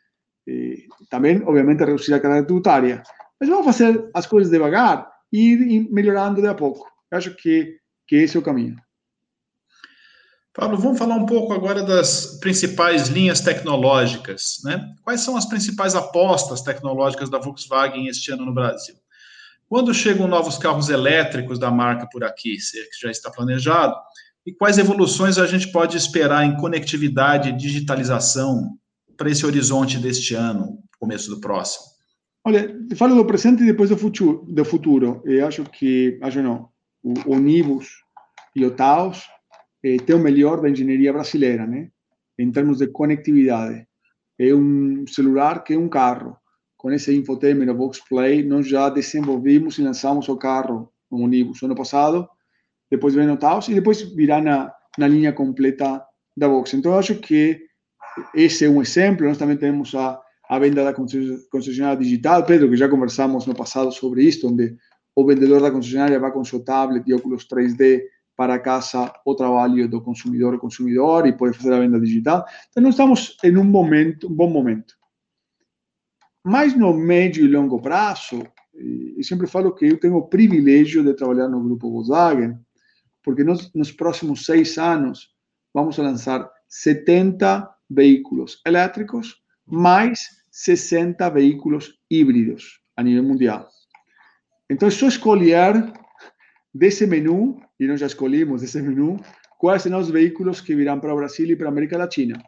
Também, 1.10 1.42
obviamente, 1.46 1.84
reduzir 1.84 2.14
a 2.14 2.20
carga 2.20 2.44
tributária. 2.44 3.04
Mas 3.40 3.50
vamos 3.50 3.66
fazer 3.66 4.10
as 4.14 4.26
coisas 4.26 4.52
devagar 4.52 5.12
e 5.32 5.54
ir 5.54 5.92
melhorando 5.92 6.42
de 6.42 6.48
a 6.48 6.54
pouco. 6.54 6.88
Eu 7.12 7.18
acho 7.18 7.36
que, 7.36 7.78
que 8.08 8.16
esse 8.16 8.38
é 8.38 8.40
o 8.40 8.44
caminho. 8.44 8.76
Paulo, 10.54 10.78
vamos 10.78 11.00
falar 11.00 11.16
um 11.16 11.26
pouco 11.26 11.52
agora 11.52 11.82
das 11.82 12.38
principais 12.40 13.08
linhas 13.08 13.42
tecnológicas, 13.42 14.60
né? 14.64 14.94
Quais 15.04 15.22
são 15.22 15.36
as 15.36 15.48
principais 15.48 15.96
apostas 15.96 16.62
tecnológicas 16.62 17.28
da 17.28 17.40
Volkswagen 17.40 18.08
este 18.08 18.32
ano 18.32 18.46
no 18.46 18.54
Brasil? 18.54 18.96
Quando 19.68 19.92
chegam 19.96 20.28
novos 20.28 20.60
carros 20.60 20.90
elétricos 20.90 21.58
da 21.58 21.72
marca 21.72 22.08
por 22.12 22.24
aqui, 22.24 22.60
se 22.60 22.80
é 22.80 22.84
que 22.84 23.02
já 23.02 23.10
está 23.10 23.32
planejado, 23.32 23.96
e 24.46 24.54
quais 24.54 24.78
evoluções 24.78 25.40
a 25.40 25.48
gente 25.48 25.72
pode 25.72 25.98
esperar 25.98 26.46
em 26.46 26.56
conectividade 26.58 27.52
digitalização 27.54 28.78
para 29.24 29.32
esse 29.32 29.46
horizonte 29.46 29.98
deste 30.00 30.36
ano, 30.36 30.84
começo 31.00 31.30
do 31.30 31.40
próximo? 31.40 31.86
Olha, 32.44 32.78
falo 32.98 33.16
do 33.16 33.26
presente 33.26 33.64
e 33.64 33.66
depois 33.66 33.90
do 33.90 33.98
futuro. 33.98 34.46
Do 34.50 34.66
futuro. 34.66 35.22
Eu 35.24 35.48
acho 35.48 35.64
que, 35.64 36.20
acho 36.22 36.42
não, 36.42 36.68
o, 37.02 37.14
o 37.34 37.40
Nibus 37.40 37.88
e 38.54 38.66
o 38.66 38.72
Taos 38.72 39.24
eh, 39.82 39.96
tem 39.96 40.14
o 40.14 40.20
melhor 40.20 40.62
da 40.62 40.70
engenharia 40.70 41.14
brasileira, 41.14 41.66
né? 41.66 41.90
Em 42.38 42.52
termos 42.52 42.80
de 42.80 42.88
conectividade. 42.88 43.88
É 44.38 44.54
um 44.54 45.06
celular 45.08 45.64
que 45.64 45.74
é 45.74 45.80
um 45.80 45.88
carro. 45.88 46.36
Com 46.76 46.92
esse 46.92 47.16
infotainment, 47.16 47.72
o 47.72 47.78
Vox 47.78 48.02
Play, 48.10 48.44
nós 48.44 48.68
já 48.68 48.90
desenvolvimos 48.90 49.78
e 49.78 49.84
lançamos 49.84 50.28
o 50.28 50.36
carro 50.36 50.92
no 51.10 51.20
Unibus 51.20 51.64
ano 51.64 51.76
passado, 51.76 52.28
depois 52.92 53.16
vem 53.16 53.32
o 53.32 53.38
Taos 53.38 53.70
e 53.70 53.74
depois 53.74 54.02
virá 54.02 54.42
na, 54.42 54.70
na 54.98 55.08
linha 55.08 55.32
completa 55.32 56.04
da 56.36 56.50
Vox. 56.50 56.74
Então, 56.74 57.00
acho 57.00 57.16
que 57.16 57.72
esse 58.34 58.66
é 58.66 58.70
um 58.70 58.82
exemplo. 58.82 59.28
Nós 59.28 59.38
também 59.38 59.58
temos 59.58 59.94
a, 59.96 60.20
a 60.50 60.60
venda 60.60 60.84
da 60.84 60.94
concessionária 60.94 61.98
digital, 61.98 62.46
Pedro, 62.46 62.70
que 62.70 62.78
já 62.78 62.90
conversamos 62.90 63.46
no 63.46 63.56
passado 63.56 63.92
sobre 63.92 64.24
isso, 64.24 64.48
onde 64.48 64.76
o 65.16 65.26
vendedor 65.26 65.62
da 65.62 65.72
concessionária 65.72 66.20
vai 66.20 66.32
com 66.32 66.44
seu 66.44 66.64
tablet 66.64 67.08
e 67.08 67.14
óculos 67.14 67.48
3D 67.48 68.02
para 68.36 68.60
casa 68.60 69.14
o 69.26 69.36
trabalho 69.36 69.88
do 69.88 70.02
consumidor 70.02 70.58
consumidor 70.60 71.28
e 71.28 71.34
pode 71.34 71.56
fazer 71.56 71.74
a 71.74 71.80
venda 71.80 72.00
digital. 72.00 72.46
Então, 72.72 72.84
nós 72.84 72.94
estamos 72.94 73.38
em 73.44 73.56
um 73.58 73.64
momento, 73.64 74.28
um 74.28 74.34
bom 74.34 74.50
momento. 74.50 74.96
Mas 76.44 76.76
no 76.76 76.94
médio 76.94 77.46
e 77.46 77.48
longo 77.48 77.80
prazo, 77.80 78.44
eu 78.74 79.24
sempre 79.24 79.48
falo 79.48 79.74
que 79.74 79.86
eu 79.86 80.00
tenho 80.00 80.18
o 80.18 80.28
privilégio 80.28 81.04
de 81.04 81.14
trabalhar 81.14 81.48
no 81.48 81.64
grupo 81.64 81.92
Volkswagen, 81.92 82.58
porque 83.24 83.44
nos 83.44 83.92
próximos 83.92 84.46
seis 84.46 84.78
anos, 84.78 85.30
vamos 85.74 85.98
lançar 85.98 86.50
70 86.68 87.73
veículos 87.90 88.62
elétricos, 88.66 89.36
mais 89.66 90.28
60 90.52 91.30
veículos 91.30 92.00
híbridos 92.10 92.80
a 92.96 93.04
nível 93.04 93.24
mundial. 93.24 93.68
Então, 94.70 94.88
é 94.88 94.92
só 94.92 95.08
escolher 95.08 95.92
desse 96.74 97.06
menu 97.06 97.62
e 97.80 97.88
nós 97.88 98.00
já 98.00 98.08
escolhemos 98.08 98.64
esse 98.64 98.82
menu, 98.82 99.20
quais 99.60 99.84
são 99.84 99.98
os 100.00 100.10
veículos 100.10 100.62
que 100.62 100.76
virão 100.76 101.00
para 101.00 101.14
o 101.14 101.18
Brasil 101.18 101.48
e 101.48 101.56
para 101.56 101.68
a 101.68 101.72
América 101.72 101.98
Latina. 101.98 102.42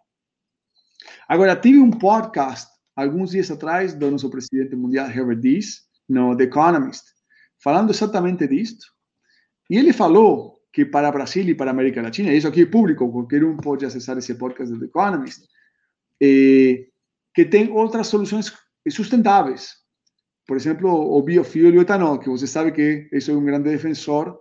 Agora, 1.28 1.56
tive 1.56 1.80
um 1.80 1.92
podcast 1.92 2.70
alguns 2.96 3.32
dias 3.32 3.52
atrás 3.52 3.94
do 3.94 4.10
nosso 4.10 4.30
presidente 4.30 4.76
mundial, 4.76 5.10
Herbert 5.10 5.40
Diess, 5.40 5.84
no 6.08 6.36
The 6.36 6.46
Economist, 6.46 7.04
falando 7.62 7.92
exatamente 7.92 8.48
disto. 8.48 8.86
E 9.70 9.78
ele 9.78 9.92
falou 9.92 10.60
que 10.76 10.84
para 10.84 11.10
Brasil 11.10 11.48
e 11.48 11.56
para 11.56 11.72
América 11.72 12.02
Latina, 12.02 12.34
e 12.34 12.38
isso 12.38 12.50
aqui 12.50 12.64
é 12.64 12.66
público, 12.66 13.10
qualquer 13.10 13.46
um 13.46 13.56
pode 13.56 13.86
acessar 13.86 14.18
esse 14.18 14.36
podcast 14.36 14.74
do 14.74 14.80
The 14.82 14.88
Economist, 14.88 15.48
eh, 16.22 16.88
que 17.34 17.46
tem 17.46 17.72
outras 17.72 18.08
soluções 18.08 18.52
sustentáveis. 18.90 19.76
Por 20.46 20.58
exemplo, 20.58 20.90
o 20.92 21.22
biofuel 21.22 21.74
e 21.74 21.78
o 21.78 21.82
etanol, 21.82 22.20
que 22.20 22.30
você 22.30 22.46
sabe 22.46 22.74
que 22.74 23.08
eu 23.10 23.22
sou 23.22 23.38
um 23.38 23.46
grande 23.46 23.70
defensor 23.70 24.38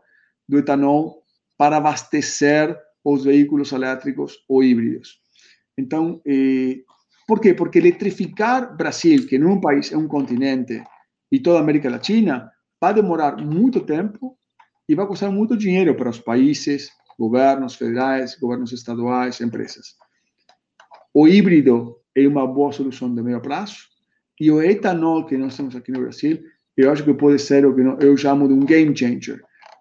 do 0.48 0.58
etanol 0.58 1.22
para 1.56 1.76
abastecer 1.76 2.76
os 3.04 3.22
veículos 3.22 3.70
elétricos 3.70 4.44
ou 4.48 4.64
híbridos. 4.64 5.20
Então, 5.78 6.20
eh, 6.26 6.80
por 7.28 7.38
quê? 7.40 7.54
Porque 7.54 7.78
eletrificar 7.78 8.76
Brasil, 8.76 9.24
que 9.28 9.38
não 9.38 9.50
é 9.50 9.52
um 9.52 9.60
país, 9.60 9.92
é 9.92 9.96
um 9.96 10.08
continente, 10.08 10.82
e 11.30 11.38
toda 11.38 11.60
América 11.60 11.88
Latina, 11.88 12.50
vai 12.80 12.92
demorar 12.92 13.36
muito 13.36 13.80
tempo 13.82 14.36
e 14.88 14.94
vai 14.94 15.06
custar 15.06 15.30
muito 15.30 15.56
dinheiro 15.56 15.94
para 15.94 16.10
os 16.10 16.20
países, 16.20 16.90
governos 17.18 17.74
federais, 17.74 18.36
governos 18.38 18.72
estaduais, 18.72 19.40
empresas. 19.40 19.94
O 21.12 21.28
híbrido 21.28 21.96
é 22.14 22.26
uma 22.26 22.46
boa 22.46 22.72
solução 22.72 23.14
de 23.14 23.22
meio 23.22 23.40
prazo, 23.40 23.76
e 24.40 24.50
o 24.50 24.60
etanol 24.60 25.24
que 25.26 25.36
nós 25.36 25.56
temos 25.56 25.76
aqui 25.76 25.92
no 25.92 26.00
Brasil, 26.00 26.42
eu 26.76 26.90
acho 26.90 27.04
que 27.04 27.14
pode 27.14 27.38
ser 27.38 27.64
o 27.64 27.74
que 27.74 28.04
eu 28.04 28.16
chamo 28.16 28.48
de 28.48 28.54
um 28.54 28.60
game 28.60 28.96
changer 28.96 29.40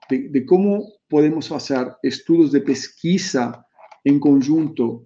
de, 0.09 0.29
de 0.29 0.41
como 0.41 0.85
podemos 1.09 1.47
fazer 1.47 1.95
estudos 2.03 2.51
de 2.51 2.59
pesquisa 2.59 3.63
em 4.05 4.19
conjunto, 4.19 5.05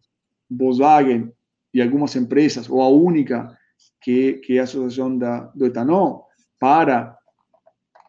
Volkswagen 0.50 1.32
e 1.74 1.82
algumas 1.82 2.16
empresas, 2.16 2.70
ou 2.70 2.82
a 2.82 2.90
única, 2.90 3.56
que, 4.02 4.34
que 4.34 4.58
é 4.58 4.62
a 4.62 4.64
Associação 4.64 5.18
da, 5.18 5.42
do 5.56 5.66
Etanol, 5.66 6.26
para 6.60 7.17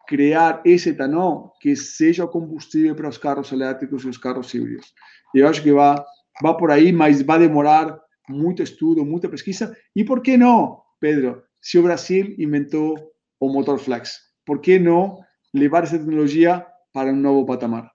criar 0.09 0.59
esse 0.65 0.89
etanol 0.89 1.53
que 1.61 1.75
seja 1.75 2.25
combustível 2.25 2.95
para 2.95 3.07
os 3.07 3.17
carros 3.19 3.51
elétricos 3.51 4.03
e 4.03 4.09
os 4.09 4.17
carros 4.17 4.51
híbridos. 4.51 4.87
Eu 5.35 5.47
acho 5.47 5.61
que 5.61 5.71
vai, 5.71 5.95
vai 6.41 6.57
por 6.57 6.71
aí, 6.71 6.91
mas 6.91 7.21
vai 7.21 7.37
demorar 7.37 7.95
muito 8.27 8.63
estudo, 8.63 9.05
muita 9.05 9.29
pesquisa. 9.29 9.77
E 9.95 10.03
por 10.03 10.23
que 10.23 10.35
não, 10.35 10.81
Pedro? 10.99 11.43
Se 11.61 11.77
o 11.77 11.83
Brasil 11.83 12.33
inventou 12.39 12.97
o 13.39 13.53
motor 13.53 13.77
flex, 13.77 14.13
por 14.43 14.59
que 14.59 14.79
não 14.79 15.19
levar 15.53 15.83
essa 15.83 15.99
tecnologia 15.99 16.65
para 16.91 17.11
um 17.11 17.15
novo 17.15 17.45
patamar. 17.45 17.87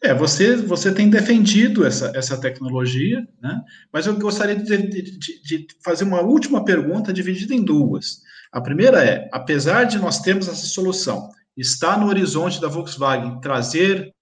É, 0.00 0.14
você, 0.14 0.54
você 0.56 0.94
tem 0.94 1.10
defendido 1.10 1.84
essa, 1.84 2.12
essa 2.14 2.40
tecnologia, 2.40 3.20
né? 3.40 3.60
mas 3.92 4.06
eu 4.06 4.16
gostaria 4.16 4.54
de, 4.54 4.76
de, 4.76 5.42
de, 5.42 5.66
fazer 5.84 6.04
uma 6.04 6.20
última 6.20 6.64
pergunta 6.64 7.12
dividida 7.12 7.52
em 7.52 7.64
duas. 7.64 8.20
A 8.52 8.60
primeira 8.60 9.02
é: 9.04 9.28
apesar 9.32 9.84
de 9.84 9.98
nós 9.98 10.20
termos 10.20 10.46
essa 10.46 10.66
solução, 10.66 11.30
está 11.56 11.96
no 11.96 12.06
horizonte 12.08 12.60
da 12.60 12.68
Volkswagen 12.68 13.40
trazer 13.40 14.12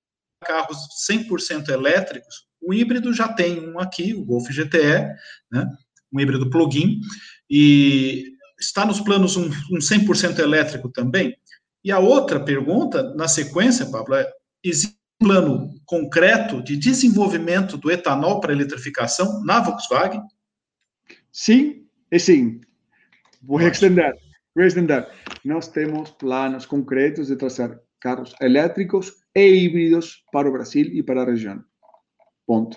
carros 0.45 0.79
100% 1.11 1.69
elétricos? 1.69 2.47
O 2.63 2.73
híbrido 2.73 3.13
já 3.13 3.29
tem 3.29 3.61
um 3.69 3.81
aqui, 3.81 4.15
o 4.15 4.25
Golf 4.25 4.49
GTE, 4.49 5.09
né? 5.51 5.67
um 6.13 6.21
híbrido 6.21 6.49
plug-in, 6.49 7.01
e 7.49 8.33
está 8.59 8.85
nos 8.85 9.01
planos 9.01 9.37
um, 9.37 9.47
um 9.47 9.79
100% 9.79 10.39
elétrico 10.39 10.89
também? 10.89 11.37
E 11.83 11.91
a 11.91 11.99
outra 11.99 12.39
pergunta, 12.39 13.15
na 13.15 13.27
sequência, 13.27 13.87
Pablo, 13.87 14.15
é: 14.15 14.31
existe 14.63 15.01
plano 15.19 15.75
concreto 15.85 16.63
de 16.63 16.77
desenvolvimento 16.77 17.77
do 17.77 17.91
etanol 17.91 18.41
para 18.41 18.53
eletrificação 18.53 19.45
na 19.45 19.61
Volkswagen? 19.61 20.23
Sim 21.31 21.87
e 22.11 22.19
sim. 22.19 22.61
Vou 23.43 23.61
extender. 23.61 24.15
Vou 24.55 24.65
extender. 24.65 25.09
Nós 25.45 25.69
temos 25.69 26.11
planos 26.11 26.67
concretos 26.67 27.29
de 27.29 27.37
trazer 27.37 27.81
carros 27.99 28.35
elétricos 28.41 29.15
e 29.35 29.65
híbridos 29.65 30.25
para 30.33 30.49
o 30.49 30.53
Brasil 30.53 30.87
e 30.87 31.03
para 31.03 31.23
a 31.23 31.25
região. 31.25 31.63
Ponto. 32.47 32.77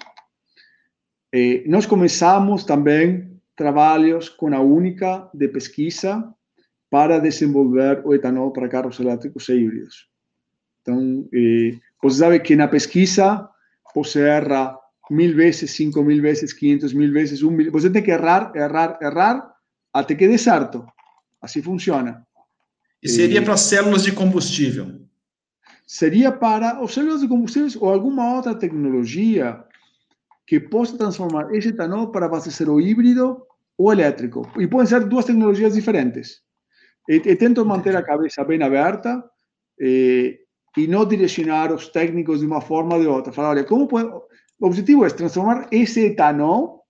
Eh, 1.33 1.63
nós 1.67 1.85
começamos 1.85 2.63
também 2.63 3.41
trabalhos 3.55 4.29
com 4.29 4.53
a 4.53 4.59
única 4.59 5.29
de 5.33 5.47
pesquisa 5.47 6.33
para 6.89 7.19
desenvolver 7.19 8.01
o 8.05 8.13
etanol 8.13 8.51
para 8.53 8.69
carros 8.69 8.99
elétricos 8.99 9.49
e 9.49 9.53
híbridos. 9.53 10.07
Então, 10.81 11.27
eh, 11.33 11.79
você 12.01 12.19
sabe 12.19 12.39
que 12.39 12.55
na 12.55 12.67
pesquisa 12.67 13.49
você 13.95 14.21
erra 14.21 14.77
mil 15.09 15.35
vezes, 15.35 15.71
cinco 15.71 16.03
mil 16.03 16.21
vezes, 16.21 16.53
quinhentos 16.53 16.93
mil 16.93 17.11
vezes, 17.11 17.41
um 17.41 17.51
mil. 17.51 17.71
Você 17.71 17.89
tem 17.89 18.03
que 18.03 18.11
errar, 18.11 18.51
errar, 18.55 18.99
errar 19.01 19.52
até 19.93 20.15
que 20.15 20.27
dê 20.27 20.37
certo. 20.37 20.85
Assim 21.41 21.61
funciona. 21.61 22.25
E 23.01 23.09
seria 23.09 23.41
para 23.41 23.57
células 23.57 24.03
de 24.03 24.11
combustível? 24.11 25.01
Seria 25.85 26.31
para 26.31 26.85
células 26.87 27.19
de 27.19 27.27
combustíveis 27.27 27.75
ou 27.75 27.89
alguma 27.89 28.35
outra 28.35 28.55
tecnologia 28.55 29.63
que 30.47 30.59
possa 30.59 30.97
transformar 30.97 31.53
esse 31.53 31.69
etanol 31.69 32.11
para 32.11 32.25
abastecer 32.25 32.69
o 32.69 32.79
híbrido 32.79 33.41
ou 33.77 33.91
elétrico. 33.91 34.49
E 34.57 34.67
podem 34.67 34.87
ser 34.87 35.03
duas 35.05 35.25
tecnologias 35.25 35.73
diferentes. 35.73 36.41
E, 37.07 37.35
tento 37.35 37.65
manter 37.65 37.95
a 37.95 38.01
cabeça 38.01 38.43
bem 38.45 38.61
aberta 38.63 39.23
e, 39.77 40.39
e 40.77 40.87
não 40.87 41.05
direcionar 41.05 41.73
os 41.73 41.89
técnicos 41.89 42.39
de 42.39 42.45
uma 42.45 42.61
forma 42.61 42.95
ou 42.95 43.01
de 43.01 43.07
outra. 43.07 43.33
Falar, 43.33 43.49
olha, 43.49 43.63
como 43.65 43.87
pode... 43.87 44.07
o 44.07 44.21
objetivo 44.65 45.05
é 45.05 45.09
transformar 45.09 45.67
esse 45.71 46.05
etanol 46.05 46.82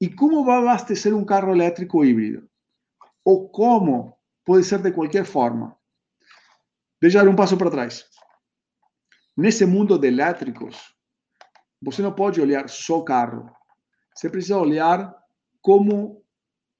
e 0.00 0.08
como 0.08 0.44
vai 0.44 0.58
abastecer 0.58 1.14
um 1.14 1.24
carro 1.24 1.52
elétrico 1.52 2.04
híbrido. 2.04 2.48
Ou 3.24 3.48
como 3.48 4.16
pode 4.44 4.64
ser 4.64 4.80
de 4.80 4.92
qualquer 4.92 5.24
forma. 5.24 5.76
Deixa 7.00 7.22
dar 7.22 7.30
um 7.30 7.36
passo 7.36 7.56
para 7.56 7.70
trás. 7.70 8.06
Nesse 9.36 9.64
mundo 9.66 9.98
de 9.98 10.08
elétricos, 10.08 10.94
você 11.80 12.02
não 12.02 12.12
pode 12.12 12.40
olhar 12.40 12.68
só 12.68 12.98
o 12.98 13.04
carro. 13.04 13.50
Você 14.14 14.28
precisa 14.28 14.58
olhar 14.58 15.14
como 15.60 16.24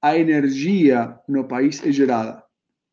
a 0.01 0.17
energia 0.17 1.19
no 1.27 1.47
país 1.47 1.83
é 1.85 1.91
gerada. 1.91 2.43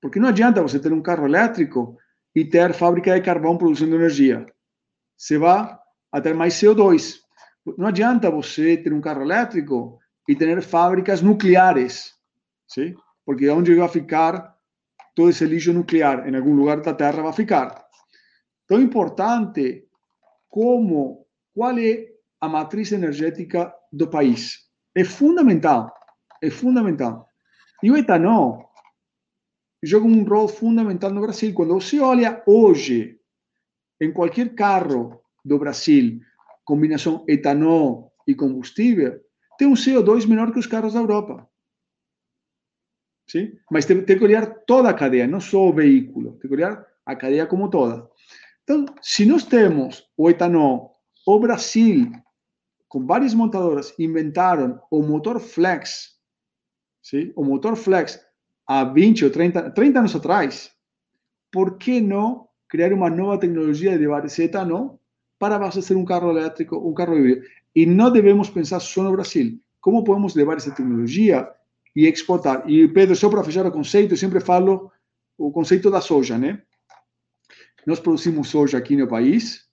Porque 0.00 0.20
não 0.20 0.28
adianta 0.28 0.62
você 0.62 0.78
ter 0.78 0.92
um 0.92 1.02
carro 1.02 1.26
elétrico 1.26 1.96
e 2.34 2.44
ter 2.44 2.74
fábrica 2.74 3.14
de 3.14 3.24
carvão 3.24 3.56
produzindo 3.56 3.96
energia. 3.96 4.46
Você 5.16 5.38
vai 5.38 5.76
a 6.12 6.20
ter 6.20 6.34
mais 6.34 6.54
CO2. 6.54 7.16
Não 7.76 7.86
adianta 7.86 8.30
você 8.30 8.76
ter 8.76 8.92
um 8.92 9.00
carro 9.00 9.22
elétrico 9.22 9.98
e 10.28 10.34
ter 10.34 10.60
fábricas 10.62 11.22
nucleares, 11.22 12.14
sim? 12.66 12.94
Porque 13.24 13.48
onde 13.48 13.74
vai 13.74 13.88
ficar 13.88 14.56
todo 15.14 15.30
esse 15.30 15.44
lixo 15.44 15.72
nuclear? 15.72 16.28
Em 16.28 16.36
algum 16.36 16.54
lugar 16.54 16.80
da 16.80 16.94
Terra 16.94 17.22
vai 17.22 17.32
ficar. 17.32 17.86
Então, 18.64 18.78
é 18.78 18.82
importante 18.82 19.88
como 20.48 21.26
qual 21.54 21.78
é 21.78 22.08
a 22.40 22.48
matriz 22.48 22.92
energética 22.92 23.72
do 23.92 24.08
país. 24.08 24.68
É 24.94 25.04
fundamental. 25.04 25.92
É 26.42 26.50
fundamental. 26.50 27.28
E 27.82 27.90
o 27.90 27.96
etanol 27.96 28.70
joga 29.82 30.06
um 30.06 30.24
rol 30.24 30.48
fundamental 30.48 31.10
no 31.10 31.20
Brasil. 31.20 31.52
Quando 31.54 31.74
você 31.74 32.00
olha 32.00 32.42
hoje, 32.46 33.20
em 34.00 34.12
qualquer 34.12 34.54
carro 34.54 35.20
do 35.44 35.58
Brasil, 35.58 36.20
combinação 36.64 37.24
etanol 37.28 38.12
e 38.26 38.34
combustível, 38.34 39.20
tem 39.58 39.66
um 39.66 39.74
CO2 39.74 40.26
menor 40.26 40.52
que 40.52 40.58
os 40.58 40.66
carros 40.66 40.94
da 40.94 41.00
Europa. 41.00 41.48
Sim? 43.28 43.58
Mas 43.70 43.84
tem, 43.84 44.02
tem 44.04 44.16
que 44.16 44.24
olhar 44.24 44.46
toda 44.66 44.88
a 44.88 44.94
cadeia, 44.94 45.26
não 45.26 45.40
só 45.40 45.68
o 45.68 45.72
veículo. 45.72 46.32
Tem 46.38 46.48
que 46.48 46.54
olhar 46.54 46.86
a 47.04 47.16
cadeia 47.16 47.46
como 47.46 47.68
toda. 47.68 48.08
Então, 48.62 48.84
se 49.02 49.24
nós 49.24 49.44
temos 49.44 50.08
o 50.16 50.28
etanol, 50.28 50.96
o 51.26 51.38
Brasil, 51.38 52.10
com 52.88 53.04
várias 53.06 53.34
montadoras, 53.34 53.94
inventaram 53.98 54.80
o 54.90 55.02
motor 55.02 55.40
flex, 55.40 56.16
sim? 57.02 57.32
o 57.36 57.44
motor 57.44 57.76
flex 57.76 58.20
há 58.66 58.84
20 58.84 59.24
ou 59.24 59.30
30, 59.30 59.70
30 59.70 59.98
anos 59.98 60.16
atrás, 60.16 60.72
por 61.52 61.78
que 61.78 62.00
não 62.00 62.48
criar 62.68 62.92
uma 62.92 63.08
nova 63.08 63.38
tecnologia 63.38 63.96
de 63.96 64.42
etanol 64.42 65.00
para 65.38 65.56
abastecer 65.56 65.96
um 65.96 66.04
carro 66.04 66.30
elétrico, 66.30 66.76
um 66.76 66.94
carro 66.94 67.16
híbrido? 67.16 67.46
E 67.76 67.84
não 67.84 68.10
devemos 68.10 68.48
pensar 68.48 68.80
só 68.80 69.02
no 69.02 69.12
Brasil. 69.12 69.60
Como 69.82 70.02
podemos 70.02 70.34
levar 70.34 70.56
essa 70.56 70.70
tecnologia 70.70 71.46
e 71.94 72.06
exportar? 72.06 72.68
E, 72.68 72.88
Pedro, 72.88 73.14
só 73.14 73.28
para 73.28 73.44
fechar 73.44 73.66
o 73.66 73.70
conceito, 73.70 74.14
eu 74.14 74.16
sempre 74.16 74.40
falo 74.40 74.90
o 75.36 75.52
conceito 75.52 75.90
da 75.90 76.00
soja, 76.00 76.38
né? 76.38 76.62
Nós 77.86 78.00
produzimos 78.00 78.48
soja 78.48 78.78
aqui 78.78 78.96
no 78.96 79.06
país, 79.06 79.68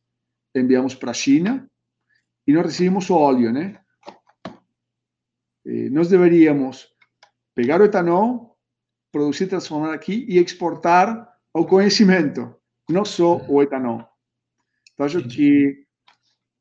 enviamos 0.53 0.93
para 0.93 1.11
a 1.11 1.13
China 1.13 1.65
e 2.45 2.51
nós 2.51 2.65
recebemos 2.65 3.09
o 3.09 3.15
óleo, 3.15 3.53
né? 3.53 3.79
E 5.65 5.89
nós 5.89 6.09
deveríamos 6.09 6.89
pegar 7.55 7.79
o 7.79 7.85
etanol, 7.85 8.59
produzir, 9.13 9.47
transformar 9.47 9.93
aqui 9.93 10.25
e 10.27 10.39
exportar 10.39 11.33
o 11.53 11.65
conhecimento, 11.65 12.53
não 12.89 13.05
só 13.05 13.37
o 13.47 13.63
etanol. 13.63 14.05
Então, 14.93 15.05
acho 15.05 15.25
que 15.25 15.82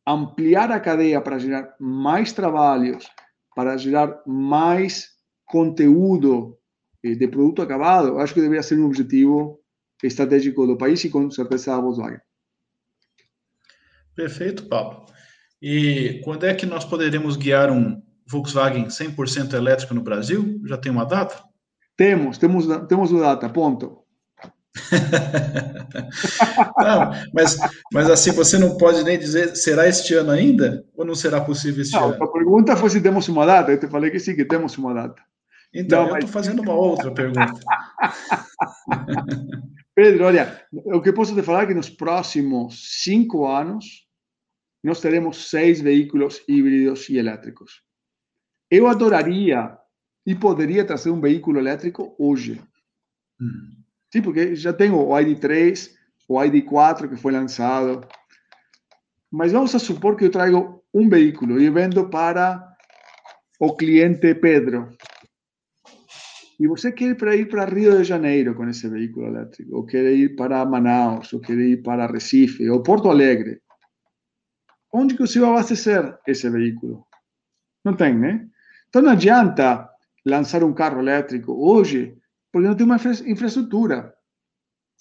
ampliar 0.07 0.71
a 0.71 0.81
cadeia 0.81 1.21
para 1.21 1.39
gerar 1.39 1.75
mais 1.79 2.33
trabalhos, 2.33 3.09
para 3.55 3.77
gerar 3.77 4.23
mais 4.27 5.11
conteúdo 5.47 6.59
eh, 7.05 7.15
de 7.15 7.29
produto 7.29 7.63
acabado, 7.63 8.19
acho 8.19 8.35
que 8.35 8.41
deveria 8.41 8.63
ser 8.63 8.79
um 8.79 8.87
objetivo 8.87 9.61
estratégico 10.03 10.67
do 10.67 10.77
país 10.77 11.05
e 11.05 11.11
com 11.11 11.31
certeza 11.31 11.73
da 11.73 11.81
Volkswagen. 11.81 12.21
Perfeito, 14.15 14.69
Paulo. 14.69 15.07
E 15.61 16.21
quando 16.25 16.45
é 16.45 16.55
que 16.55 16.67
nós 16.67 16.85
poderemos 16.85 17.37
guiar 17.37 17.71
um 17.71 18.03
Volkswagen 18.27 18.87
100% 18.87 19.55
elétrico 19.55 19.95
no 19.95 20.03
Brasil? 20.03 20.61
Já 20.65 20.77
tem 20.77 20.91
uma 20.91 21.05
data? 21.05 21.43
Temos, 21.97 22.39
temos, 22.39 22.67
temos 22.89 23.13
uma 23.13 23.21
data, 23.21 23.49
ponto. 23.49 24.02
não, 26.79 27.11
mas, 27.35 27.59
mas 27.93 28.11
assim, 28.11 28.33
você 28.33 28.59
não 28.59 28.79
pode 28.79 29.05
nem 29.05 29.19
dizer, 29.19 29.55
será 29.55 29.87
este 29.87 30.15
ano 30.15 30.31
ainda? 30.31 30.85
Ou 30.95 31.05
não 31.05 31.15
será 31.15 31.41
possível 31.41 31.83
este 31.83 31.95
não, 31.95 32.11
ano? 32.11 32.25
A 32.25 32.33
pergunta 32.33 32.77
foi 32.77 32.91
se 32.91 33.01
temos 33.01 33.29
uma 33.29 33.45
data, 33.45 33.71
eu 33.71 33.79
te 33.79 33.89
falei 33.89 34.11
que 34.11 34.19
sim, 34.19 34.35
que 34.35 34.45
temos 34.45 34.77
uma 34.79 34.95
data. 34.95 35.23
Então, 35.75 36.05
não, 36.05 36.11
eu 36.11 36.19
estou 36.19 36.29
mas... 36.29 36.31
fazendo 36.31 36.63
uma 36.63 36.75
outra 36.75 37.13
pergunta. 37.13 37.53
Pedro, 39.95 40.25
olha, 40.25 40.67
o 40.73 41.03
que 41.03 41.13
posso 41.13 41.35
te 41.35 41.43
falar 41.43 41.65
é 41.65 41.67
que 41.67 41.75
nos 41.75 41.91
próximos 41.91 43.03
cinco 43.03 43.47
anos 43.47 44.07
nós 44.83 45.01
teremos 45.01 45.51
seis 45.51 45.81
veículos 45.81 46.43
híbridos 46.49 47.09
e 47.09 47.19
elétricos. 47.19 47.83
Eu 48.71 48.87
adoraria 48.87 49.77
e 50.27 50.35
poderia 50.35 50.85
trazer 50.85 51.11
um 51.11 51.21
veículo 51.21 51.59
elétrico 51.59 52.17
hoje. 52.19 52.63
Hum. 53.41 53.82
Sim, 54.13 54.21
porque 54.21 54.55
já 54.55 54.73
tenho 54.73 54.97
o 54.97 55.17
ID3, 55.17 55.91
o 56.29 56.39
ID4 56.39 57.09
que 57.09 57.17
foi 57.17 57.33
lançado. 57.33 58.07
Mas 59.31 59.53
vamos 59.53 59.75
a 59.75 59.79
supor 59.79 60.17
que 60.17 60.27
eu 60.27 60.31
trago 60.31 60.85
um 60.93 61.09
veículo 61.09 61.59
e 61.59 61.71
vendo 61.71 62.11
para 62.11 62.63
o 63.59 63.75
cliente 63.75 64.35
Pedro. 64.35 64.95
E 66.61 66.69
você 66.69 66.93
quer 66.93 67.17
ir 67.35 67.49
para 67.49 67.65
Rio 67.65 67.97
de 67.97 68.05
Janeiro 68.05 68.55
com 68.55 68.69
esse 68.69 68.87
veículo 68.89 69.27
elétrico, 69.27 69.75
ou 69.75 69.87
quer 69.87 70.05
ir 70.13 70.37
para 70.37 70.65
Manaus, 70.67 71.33
ou 71.33 71.41
quer 71.41 71.59
ir 71.59 71.83
para 71.83 72.07
Recife, 72.07 72.69
ou 72.69 72.83
Porto 72.83 73.11
Alegre. 73.11 73.61
Onde 74.93 75.17
que 75.17 75.27
você 75.27 75.41
vai 75.41 75.51
abastecer 75.51 76.19
esse 76.27 76.49
veículo? 76.51 77.05
Não 77.83 77.97
tem, 77.97 78.15
né? 78.15 78.47
Então 78.89 79.01
não 79.01 79.13
adianta 79.13 79.89
lançar 80.25 80.63
um 80.63 80.75
carro 80.75 81.01
elétrico 81.01 81.53
hoje, 81.53 82.17
porque 82.53 82.69
não 82.69 82.77
tem 82.77 82.87
uma 82.87 82.97
infraestrutura. 82.97 84.15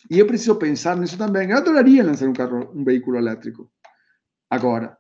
E 0.10 0.18
eu 0.18 0.26
preciso 0.26 0.56
pensar 0.56 0.98
nisso 0.98 1.18
também. 1.18 1.52
Eu 1.52 1.58
adoraria 1.58 2.04
lançar 2.04 2.28
um 2.28 2.34
carro, 2.34 2.72
um 2.74 2.84
veículo 2.84 3.18
elétrico 3.18 3.70
agora, 4.50 4.98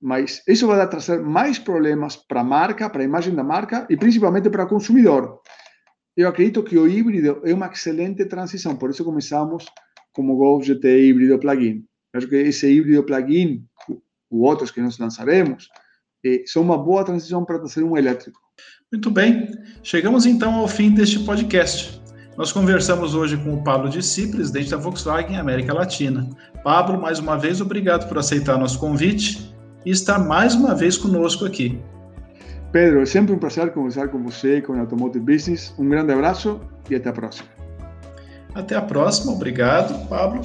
mas 0.00 0.42
isso 0.46 0.66
vai 0.66 0.86
trazer 0.88 1.20
mais 1.20 1.58
problemas 1.58 2.16
para 2.16 2.42
a 2.42 2.44
marca, 2.44 2.90
para 2.90 3.02
a 3.02 3.04
imagem 3.04 3.34
da 3.34 3.42
marca 3.42 3.86
e 3.88 3.96
principalmente 3.96 4.50
para 4.50 4.64
o 4.64 4.68
consumidor. 4.68 5.40
Eu 6.16 6.28
acredito 6.28 6.62
que 6.62 6.76
o 6.76 6.86
híbrido 6.86 7.40
é 7.44 7.54
uma 7.54 7.66
excelente 7.66 8.24
transição, 8.26 8.76
por 8.76 8.90
isso 8.90 9.04
começamos 9.04 9.66
como 10.12 10.36
Golf 10.36 10.64
GT 10.64 11.08
híbrido 11.08 11.38
plug-in. 11.38 11.84
Acho 12.14 12.28
que 12.28 12.36
esse 12.36 12.68
híbrido 12.68 13.02
plug-in, 13.02 13.66
ou 14.30 14.42
outros 14.42 14.70
que 14.70 14.80
nós 14.80 14.98
lançaremos, 14.98 15.68
são 16.46 16.62
uma 16.62 16.78
boa 16.78 17.04
transição 17.04 17.44
para 17.44 17.58
trazer 17.58 17.82
um 17.82 17.96
elétrico. 17.96 18.40
Muito 18.92 19.10
bem, 19.10 19.50
chegamos 19.82 20.26
então 20.26 20.54
ao 20.54 20.68
fim 20.68 20.90
deste 20.90 21.18
podcast. 21.20 22.02
Nós 22.36 22.50
conversamos 22.50 23.14
hoje 23.14 23.36
com 23.36 23.54
o 23.54 23.62
Pablo 23.62 23.88
Dissi, 23.88 24.28
presidente 24.28 24.70
da 24.70 24.76
Volkswagen 24.76 25.36
América 25.36 25.72
Latina. 25.72 26.28
Pablo, 26.62 27.00
mais 27.00 27.18
uma 27.18 27.36
vez, 27.36 27.60
obrigado 27.60 28.08
por 28.08 28.18
aceitar 28.18 28.58
nosso 28.58 28.78
convite 28.78 29.54
e 29.84 29.90
estar 29.90 30.18
mais 30.18 30.54
uma 30.54 30.74
vez 30.74 30.96
conosco 30.96 31.44
aqui. 31.44 31.80
Pedro, 32.72 33.02
é 33.02 33.06
sempre 33.06 33.32
um 33.32 33.38
prazer 33.38 33.72
conversar 33.72 34.08
com 34.08 34.20
você, 34.20 34.60
com 34.60 34.72
o 34.72 34.80
Automotive 34.80 35.24
Business. 35.24 35.72
Um 35.78 35.88
grande 35.88 36.12
abraço 36.12 36.60
e 36.90 36.96
até 36.96 37.08
a 37.08 37.12
próxima. 37.12 37.48
Até 38.52 38.74
a 38.74 38.82
próxima, 38.82 39.32
obrigado, 39.32 40.08
Pablo. 40.08 40.42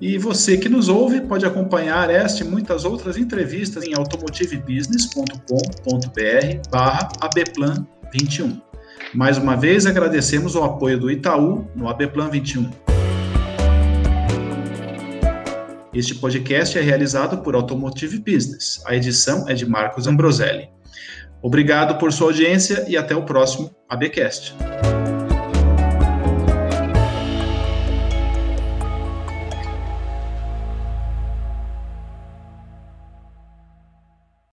E 0.00 0.18
você 0.18 0.56
que 0.56 0.68
nos 0.68 0.88
ouve 0.88 1.20
pode 1.20 1.46
acompanhar 1.46 2.10
esta 2.10 2.42
e 2.42 2.46
muitas 2.46 2.84
outras 2.84 3.16
entrevistas 3.16 3.84
em 3.84 3.94
automotivebusiness.com.br 3.94 6.70
barra 6.70 7.08
abplan 7.20 7.86
21. 8.12 8.60
Mais 9.14 9.38
uma 9.38 9.56
vez 9.56 9.86
agradecemos 9.86 10.56
o 10.56 10.64
apoio 10.64 10.98
do 10.98 11.10
Itaú 11.10 11.68
no 11.74 11.88
ABPlan 11.88 12.28
21. 12.30 12.70
Este 15.92 16.14
podcast 16.16 16.76
é 16.76 16.80
realizado 16.80 17.42
por 17.42 17.54
Automotive 17.54 18.18
Business. 18.18 18.82
A 18.84 18.96
edição 18.96 19.48
é 19.48 19.54
de 19.54 19.64
Marcos 19.64 20.08
Ambroselli. 20.08 20.68
Obrigado 21.40 21.98
por 21.98 22.12
sua 22.12 22.28
audiência 22.28 22.84
e 22.88 22.96
até 22.96 23.14
o 23.14 23.24
próximo 23.24 23.70
ABcast. 23.88 24.56